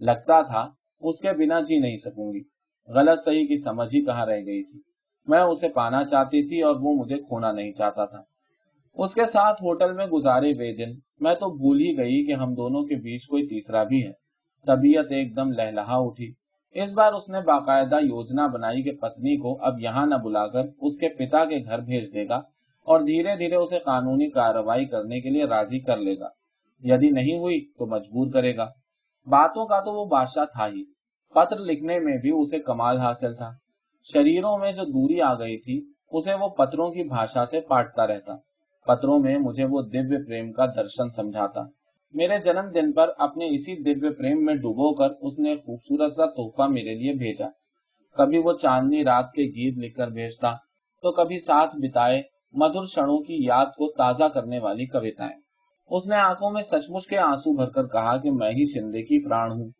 لگتا 0.00 0.42
تھا، 0.42 0.68
اس 1.00 1.20
کے 1.20 1.32
بنا 1.32 1.60
جی 1.60 1.78
نہیں 1.78 1.96
سکوں 1.96 2.34
گی۔ 2.34 2.42
غلط 2.88 3.18
صحیح 3.24 3.46
کی 3.46 3.62
سمجھ 3.62 3.96
ہی 3.96 4.04
کہاں 4.04 4.26
رہ 4.26 4.36
گئی 4.36 4.64
تھی؟ 4.64 4.80
میں 5.28 5.40
اسے 5.40 5.68
پانا 5.68 6.04
چاہتی 6.04 6.46
تھی 6.46 6.62
اور 6.62 6.76
وہ 6.80 6.94
مجھے 6.94 7.16
کھونا 7.16 7.52
نہیں 7.52 7.72
چاہتا 7.72 8.04
تھا۔ 8.04 8.22
اس 8.94 9.14
کے 9.14 9.26
ساتھ 9.26 9.62
ہوٹل 9.62 9.94
میں 9.94 10.06
گزارے 10.06 10.52
وے 10.52 10.76
دن 10.76 10.98
میں 11.20 11.34
تو 11.34 11.56
بھول 11.56 11.80
ہی 11.80 11.98
گئی 11.98 12.26
کہ 12.26 12.32
ہم 12.32 12.54
دونوں 12.54 12.82
کے 12.82 12.94
بیچ 12.94 13.26
کوئی 13.26 13.46
تیسرا 13.46 13.84
بھی 13.84 14.06
ہے۔ 14.06 14.12
طبیعت 14.66 15.04
ایک 15.04 15.36
دم 15.36 15.50
لہلہا 15.50 15.96
اٹھی۔ 15.96 16.32
اس 16.70 16.92
بار 16.92 17.12
اس 17.12 17.28
نے 17.28 17.40
باقاعدہ 17.40 17.94
یوجنا 17.94 18.46
بنائی 18.46 18.82
کہ 18.82 18.92
پتنی 18.92 19.36
کو 19.36 19.64
اب 19.64 19.80
یہاں 19.80 20.06
نہ 20.06 20.14
بلا 20.14 20.46
کر 20.46 20.62
اس 20.80 20.98
کے 20.98 21.08
پتا 21.08 21.44
کے 21.44 21.64
گھر 21.64 21.78
بھیج 21.78 22.14
دے 22.14 22.28
گا 22.28 22.36
اور 22.86 23.00
دھیرے 23.00 23.36
دھیرے 23.36 23.54
اسے 23.54 23.78
قانونی 23.78 24.30
کاروائی 24.30 24.84
کرنے 24.84 25.20
کے 25.20 25.30
لیے 25.30 25.44
راضی 25.44 25.78
کر 25.78 25.96
لے 25.96 26.18
گا۔ 26.18 26.28
یدی 26.82 27.10
نہیں 27.10 27.38
ہوئی 27.38 27.60
تو 27.78 27.86
مجبور 27.86 28.32
کرے 28.32 28.56
گا۔ 28.56 28.66
باتوں 29.26 29.66
کا 29.66 29.80
تو 29.80 30.00
وہ 30.00 30.04
بادشاہ 30.04 30.44
تھا 30.44 30.66
ہی۔ 30.66 30.84
پتر 31.34 31.58
لکھنے 31.58 32.00
میں 32.00 32.16
بھی 32.16 32.30
اسے 32.42 32.58
کمال 32.58 32.98
حاصل 32.98 33.34
تھا۔ 33.34 33.50
شریروں 34.12 34.58
میں 34.58 34.72
جو 34.72 34.84
دوری 34.84 35.20
آ 35.20 35.34
گئی 35.34 35.58
تھی، 35.58 35.84
اسے 36.10 36.34
وہ 36.34 36.48
پتروں 36.48 36.90
کی 36.90 37.04
بھاشا 37.04 37.44
سے 37.44 37.60
پاٹتا 37.60 38.06
رہتا۔ 38.06 38.34
پتروں 38.86 39.18
میں 39.18 39.38
مجھے 39.38 39.64
وہ 39.64 39.82
دیویہ 39.82 40.18
پریم 40.26 40.52
کا 40.52 40.66
درشن 40.66 41.08
سمجھاتا۔ 41.08 41.60
میرے 42.14 42.38
جنم 42.38 42.70
دن 42.74 42.92
پر 42.92 43.10
اپنے 43.18 43.46
اسی 43.46 43.82
دیویہ 43.82 44.10
پریم 44.10 44.44
میں 44.44 44.54
ڈوبو 44.54 44.94
کر 44.94 45.14
اس 45.20 45.38
نے 45.38 45.54
خوبصورت 45.54 46.12
سا 46.12 46.26
تحفہ 46.26 46.62
میرے 46.62 46.94
لیے 46.94 47.12
بھیجا۔ 47.12 47.46
کبھی 48.16 48.38
وہ 48.38 48.52
چاندنی 48.52 49.04
رات 49.04 49.32
کے 49.32 49.42
گیت 49.42 49.78
لکھ 49.78 49.96
کر 49.96 50.08
بھیجتا، 50.08 50.52
تو 51.02 51.12
کبھی 51.12 51.38
ساتھ 51.38 51.76
بتائے 51.76 52.22
مدھر 52.52 52.86
شنوں 52.86 53.18
کی 53.18 53.44
یاد 53.44 53.66
کو 53.66 53.92
تازہ 53.92 54.24
کرنے 54.24 54.58
والی 54.58 54.86
کویتائیں۔ 54.86 55.40
اس 55.90 56.06
نے 56.06 56.16
آنکھوں 56.16 56.50
میں 56.50 56.62
سچ 56.62 56.90
مچ 56.90 57.06
کے 57.06 57.18
آنسو 57.18 57.56
بھر 57.56 57.66
کر 57.66 57.86
کہا 57.86 58.16
کہ 58.16 58.30
میں 58.30 58.50
ہی 58.50 58.64
شندے 58.64 59.02
کی 59.02 59.24
پران 59.24 59.52
ہوں، 59.52 59.70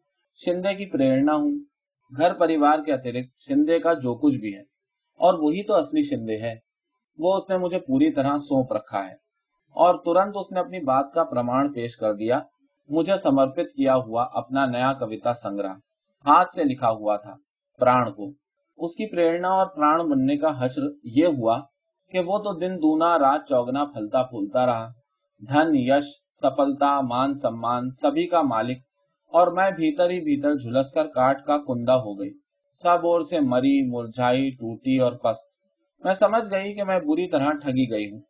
شندے 0.45 0.75
کی 0.75 0.87
پریرنا 0.87 1.35
ہوں 1.35 1.59
گھر 2.17 2.35
پریوار 2.35 2.79
کے 2.79 2.93
اترکت 2.93 3.41
شندے 3.49 3.79
کا 3.79 3.93
جو 3.93 4.15
کچھ 4.15 4.37
بھی 4.37 4.55
ہے۔ 4.55 4.63
اور 5.17 5.35
وہی 5.35 5.67
تو 5.67 5.75
اصلی 5.75 6.03
شندے 6.03 6.43
ہے۔ 6.43 6.55
وہ 7.19 7.35
اس 7.35 7.51
نے 7.51 7.59
مجھے 7.59 7.79
پوری 7.79 8.13
طرح 8.13 8.37
سونپ 8.37 8.73
رکھا 8.73 9.05
ہے۔ 9.05 9.29
اور 9.71 9.95
ترنت 9.95 10.37
اس 10.37 10.53
نے 10.53 10.61
اپنی 10.61 10.81
بات 10.81 11.13
کا 11.15 11.25
پرمان 11.25 11.73
پیش 11.73 11.97
کر 11.97 12.15
دیا۔ 12.15 12.41
مجھے 12.89 13.17
سمرپت 13.17 13.73
کیا 13.77 13.97
ہوا 13.97 14.27
اپنا 14.33 14.67
نیا 14.67 14.93
کویتا 14.93 15.33
سنگرہ۔ 15.33 15.73
ہاتھ 16.27 16.51
سے 16.51 16.65
لکھا 16.65 16.91
ہوا 16.91 17.17
تھا، 17.17 17.35
پران 17.81 18.13
کو۔ 18.13 18.29
اس 18.77 18.97
کی 18.97 19.13
پریرنا 19.13 19.49
اور 19.49 19.67
پران 19.67 20.01
بننے 20.11 20.37
کا 20.37 20.65
حشر 20.65 20.83
یہ 21.05 21.27
ہوا 21.27 21.61
کہ 22.13 22.19
وہ 22.19 22.39
تو 22.39 22.59
دن 22.59 22.77
دونا 22.77 23.19
رات 23.19 23.41
چوگنا 23.49 23.85
پھلتا 23.85 24.23
پھولتا 24.23 24.67
رہا۔ 24.67 24.89
دھن، 25.49 25.69
یش، 25.73 26.05
سفلتا، 26.43 27.01
مان، 27.01 27.35
سمان، 27.35 27.91
سبھی 27.91 28.27
کا 28.27 28.43
مالک 28.43 28.79
اور 29.29 29.53
میں 29.53 29.71
بھیتر 29.71 30.11
ہی 30.11 30.21
بھیتر 30.21 30.55
جھلس 30.55 30.93
کر 30.93 31.07
کاٹ 31.07 31.45
کا 31.45 31.57
کندا 31.59 31.97
ہو 31.97 32.21
گئی۔ 32.21 32.31
سب 32.83 33.07
اور 33.07 33.21
سے 33.21 33.41
مری، 33.41 33.91
مرجھائی، 33.91 34.51
ٹوٹی 34.51 34.99
اور 34.99 35.13
پست۔ 35.13 35.49
میں 36.05 36.15
سمجھ 36.15 36.51
گئی 36.51 36.75
کہ 36.75 36.85
میں 36.85 36.99
بری 36.99 37.29
طرح 37.29 37.53
ٹھگی 37.53 37.91
گئی 37.91 38.11
ہوں۔ 38.11 38.21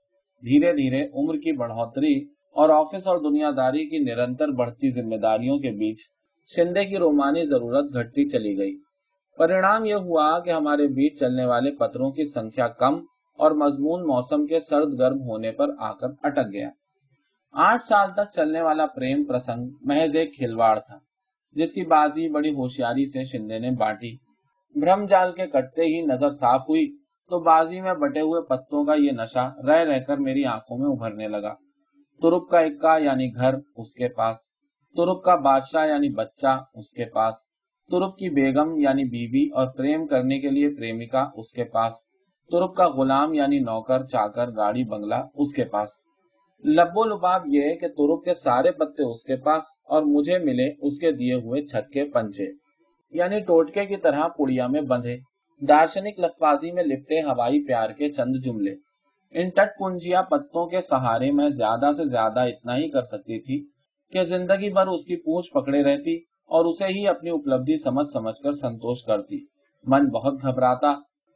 دھیرے 0.43 0.73
دھیرے 0.73 1.07
عمر 1.14 1.35
کی 1.35 1.52
بڑھوتری 1.52 2.25
اور 2.55 2.69
آفس 2.69 3.07
اور 3.07 3.19
دنیا 3.19 3.50
داری 3.57 3.88
کی 3.88 3.99
نرنتر 3.99 4.49
بڑھتی 4.49 4.90
ذمہ 4.90 5.17
داریوں 5.17 5.59
کے 5.59 5.71
بیچ 5.71 5.99
شندے 6.57 6.85
کی 6.85 6.97
رومانی 6.97 7.45
ضرورت 7.45 7.95
گھٹتی 7.95 8.28
چلی 8.28 8.59
گئی۔ 8.59 8.78
پرینام 9.38 9.85
یہ 9.85 9.95
ہوا 9.95 10.38
کہ 10.38 10.50
ہمارے 10.50 10.87
بیچ 10.87 11.21
چلنے 11.21 11.45
والے 11.45 11.71
پتروں 11.71 12.11
کی 12.11 12.25
سنکھیا 12.25 12.69
کم 12.69 12.95
اور 13.38 13.50
مضمون 13.50 14.00
موسم 14.02 14.47
کے 14.47 14.59
سرد 14.59 14.99
گرم 14.99 15.21
ہونے 15.21 15.52
پر 15.52 15.67
آ 15.78 15.93
کر 15.93 16.09
اٹک 16.23 16.52
گیا۔ 16.52 16.71
آٹھ 17.55 17.83
سال 17.85 18.09
تک 18.09 18.31
چلنے 18.33 18.61
والا 18.62 18.87
پریم 18.87 19.25
پرسنگ 19.25 19.69
محض 19.81 20.17
ایک 20.17 20.37
کھلواڑ 20.37 20.78
تھا، 20.78 20.99
جس 21.57 21.73
کی 21.73 21.85
بازی 21.85 22.28
بڑی 22.28 22.50
ہوشیاری 22.50 23.05
سے 23.05 23.23
شندے 23.23 23.59
نے 23.59 23.71
بانٹی۔ 23.71 24.17
برہم 24.75 25.07
جال 25.07 25.33
کے 25.33 25.47
کٹتے 25.47 25.83
ہی 25.83 26.00
نظر 26.02 26.31
صاف 26.31 26.69
ہوئی 26.69 26.87
تو 27.31 27.40
بازی 27.40 27.81
میں 27.81 27.95
بٹے 27.95 28.21
ہوئے 28.21 28.43
پتوں 28.47 28.85
کا 28.85 28.95
یہ 28.95 29.12
نشہ 29.12 29.52
رہ 29.67 29.85
رہ 29.85 29.99
کر 29.99 30.17
میری 30.17 30.45
آنکھوں 30.45 30.78
میں 30.78 30.90
ابھرنے 30.90 31.28
لگا۔ 31.28 31.55
ترک 32.23 32.50
کا 32.50 32.59
اکا 32.59 32.97
یعنی 32.97 33.35
گھر 33.35 33.55
اس 33.76 33.95
کے 33.95 34.09
پاس، 34.09 34.37
ترک 34.97 35.25
کا 35.25 35.35
بادشاہ 35.37 35.87
یعنی 35.87 36.09
بچہ 36.09 36.59
اس 36.75 36.93
کے 36.93 37.05
پاس، 37.05 37.35
ترک 37.90 38.19
کی 38.19 38.31
بیگم 38.31 38.73
یعنی 38.81 39.05
بیوی 39.05 39.49
اور 39.55 39.67
پریم 39.67 40.07
کرنے 40.07 40.40
کے 40.40 40.50
لیے 40.50 40.69
پریمکا 40.69 41.26
اس 41.35 41.52
کے 41.52 41.64
پاس، 41.64 41.93
ترک 42.50 42.76
کا 42.76 42.88
غلام 42.88 43.35
یعنی 43.35 43.59
نوکر، 43.59 44.07
چاکر، 44.07 44.57
گاڑی، 44.57 44.85
بنگلہ 44.85 45.21
اس 45.35 45.55
کے 45.55 45.64
پاس۔ 45.64 46.08
لبو 46.65 47.05
لباب 47.05 47.43
یہ 47.47 47.62
ہے 47.62 47.77
کہ 47.77 47.88
ترک 47.88 48.25
کے 48.25 48.35
سارے 48.35 48.71
پتے 48.73 49.03
اس 49.11 49.25
کے 49.25 49.37
پاس 49.37 49.62
اور 49.85 50.03
مجھے 50.03 50.38
ملے 50.38 50.69
اس 50.81 50.99
کے 50.99 51.12
دیے 51.12 51.35
ہوئے 51.35 51.62
چھکے 51.62 52.05
پنچے 52.11 52.47
یعنی 53.12 53.41
ٹوٹکے 53.41 53.85
کی 53.87 53.97
طرح 53.97 54.27
پڑیا 54.29 54.67
میں 54.67 54.81
بندھے، 54.81 55.17
دارشنک 55.62 56.19
لفاظی 56.21 56.73
میں 56.73 56.83
لپٹے 56.83 57.21
ہوائی 57.21 57.65
پیار 57.67 57.91
کے 57.91 58.11
چند 58.12 58.35
جملے۔ 58.45 58.75
ان 59.35 59.49
ٹٹ 59.49 59.79
پنجیا 59.79 60.23
پتوں 60.23 60.67
کے 60.67 60.81
سہارے 60.81 61.31
میں 61.31 61.49
زیادہ 61.49 61.91
سے 61.97 62.05
زیادہ 62.05 62.41
اتنا 62.41 62.77
ہی 62.77 62.91
کر 62.91 63.03
سکتی 63.03 63.41
تھی 63.41 63.59
کہ 64.12 64.23
زندگی 64.23 64.73
بھر 64.73 64.87
اس 64.87 65.05
کی 65.05 65.17
پونچھ 65.17 65.53
پکڑے 65.53 65.83
رہتی 65.83 66.17
اور 66.50 66.65
اسے 66.65 66.87
ہی 66.87 67.07
اپنی 67.09 67.31
اپلبدھی 67.31 67.77
سمجھ 67.77 68.07
سمجھ 68.12 68.43
کر 68.43 68.53
سنتوش 68.53 69.05
کرتی۔ 69.05 69.38
من 69.85 70.09
بہت 70.09 70.43
گھبراتا 70.43 70.93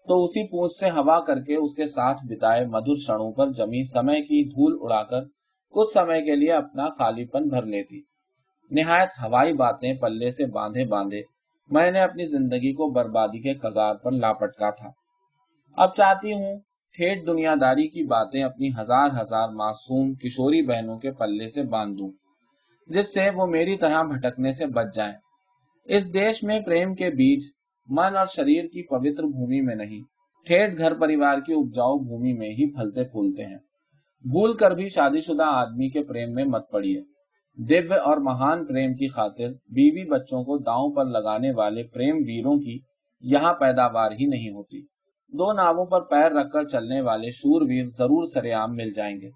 تو 0.09 0.25
اسی 0.25 0.47
پونچھ 0.49 0.75
سے 0.75 0.91
ہوا 0.91 1.21
کر 1.21 1.41
کے 1.41 1.57
اس 1.57 1.75
کے 1.75 1.87
ساتھ 1.87 2.21
بتائے 2.29 2.67
مدھر 2.67 2.95
شنوں 3.07 3.33
پر 3.33 3.51
جمی 3.51 3.83
سمے 3.83 4.21
کی 4.23 4.45
دھول 4.49 4.79
اڑا 4.81 5.03
کر 5.03 5.25
کچھ 5.75 5.93
سمے 5.95 6.21
کے 6.23 6.37
لیے 6.37 6.53
اپنا 6.53 6.89
خالی 6.89 7.25
پن 7.25 7.49
بھر 7.49 7.63
لیتی۔ 7.63 8.01
نہایت 8.71 9.09
ہوائی 9.23 9.53
باتیں 9.53 9.93
پلے 9.95 10.31
سے 10.31 10.47
باندھے 10.47 10.85
باندھے 10.85 11.21
میں 11.71 11.91
نے 11.91 12.01
اپنی 12.01 12.25
زندگی 12.25 12.73
کو 12.73 12.91
بربادی 12.91 13.41
کے 13.41 13.55
کگار 13.55 13.95
پر 13.95 14.13
لاپٹکا 14.13 14.71
تھا۔ 14.71 14.91
اب 15.77 15.95
چاہتی 15.95 16.33
ہوں 16.33 16.59
ٹھیٹ 16.95 17.27
دنیا 17.27 17.55
داری 17.61 17.89
کی 17.89 18.05
باتیں 18.05 18.43
اپنی 18.43 18.69
ہزار 18.79 19.09
ہزار 19.23 19.49
معصوم 19.49 20.15
کشوری 20.15 20.67
بہنوں 20.67 20.99
کے 20.99 21.13
پلے 21.13 21.47
سے 21.49 21.63
باندھ 21.63 21.99
دوں 21.99 22.11
جس 22.89 23.15
سے 23.15 23.29
وہ 23.35 23.47
میری 23.47 23.77
طرح 23.77 24.03
بھٹکنے 24.03 24.51
سے 24.51 24.67
بچ 24.67 24.95
جائیں۔ 24.95 25.15
اس 25.85 26.15
دیش 26.15 26.43
میں 26.43 26.61
پریم 26.61 26.95
کے 26.95 27.11
بیج 27.11 27.45
من 27.93 28.17
اور 28.17 28.27
شریر 28.27 28.65
کی 28.65 28.83
پوتر 28.83 29.23
بھومی 29.23 29.61
میں 29.61 29.75
نہیں، 29.75 30.03
ٹھیٹ 30.47 30.79
گھر 30.79 30.95
پریوار 30.95 31.39
کی 31.39 31.53
اپجاؤ 31.53 31.99
بھومی 31.99 32.33
میں 32.33 32.49
ہی 32.49 32.75
پھلتے 32.75 33.05
پھولتے 33.05 33.45
ہیں۔ 33.45 33.59
بھول 34.25 34.55
کر 34.55 34.71
بھی 34.71 34.89
شادی 34.89 35.21
شدہ 35.21 35.43
آدمی 35.43 35.89
کے 35.89 36.05
پریم 36.05 36.33
میں 36.33 36.45
مت 36.45 36.71
پڑیے۔ 36.71 37.01
دیو 37.69 37.95
اور 38.05 38.17
مہان 38.17 38.67
پریم 38.67 38.95
کی 38.95 39.09
خاطر 39.09 39.49
بیوی 39.49 40.09
بچوں 40.11 40.45
کو 40.45 40.59
داؤں 40.59 40.95
پر 40.95 41.05
لگانے 41.05 41.51
والے 41.51 41.83
پریم 41.83 42.17
ویروں 42.17 42.59
کی 42.59 42.79
یہاں 43.21 43.55
پیداوار 43.55 44.13
ہی 44.13 44.27
نہیں 44.27 44.51
ہوتی۔ 44.51 44.83
دو 45.33 45.53
ناووں 45.53 45.87
پر 45.87 46.01
پیر 46.01 46.33
رکھ 46.33 46.51
کر 46.53 46.65
چلنے 46.65 47.01
والے 47.01 47.31
شور 47.31 47.63
ویر 47.63 47.87
ضرور 47.87 48.25
سریام 48.35 48.77
مل 48.77 48.91
جائیں 48.91 49.17
گے۔ 49.21 49.29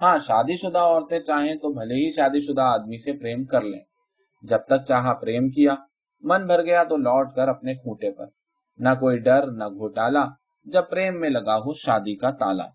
ہاں 0.00 0.18
شادی 0.18 0.56
شدہ 0.56 0.78
عورتیں 0.78 1.20
چاہیں 1.20 1.54
تو 1.54 1.72
بھلے 1.72 1.94
ہی 1.94 2.10
شادی 2.10 2.38
شدہ 2.38 2.60
آدمی 2.60 2.96
سے 2.96 3.12
پریم 3.12 3.44
کر 3.44 3.60
لیں۔ 3.60 3.80
جب 4.42 4.58
تک 4.58 4.84
چاہا 4.88 5.14
پریم 5.14 5.48
کیا 5.48 5.74
من 6.22 6.46
بھر 6.46 6.62
گیا 6.62 6.84
تو 6.84 6.96
لوٹ 6.96 7.34
کر 7.34 7.48
اپنے 7.48 7.74
کھوٹے 7.74 8.10
پر۔ 8.12 8.26
نہ 8.78 8.88
کوئی 8.88 9.18
ڈر، 9.18 9.46
نہ 9.46 9.64
گھوٹالا، 9.64 10.24
جب 10.64 10.82
پریم 10.90 11.20
میں 11.20 11.30
لگا 11.30 11.56
ہو 11.56 11.72
شادی 11.74 12.16
کا 12.16 12.30
تالا۔ 12.30 12.66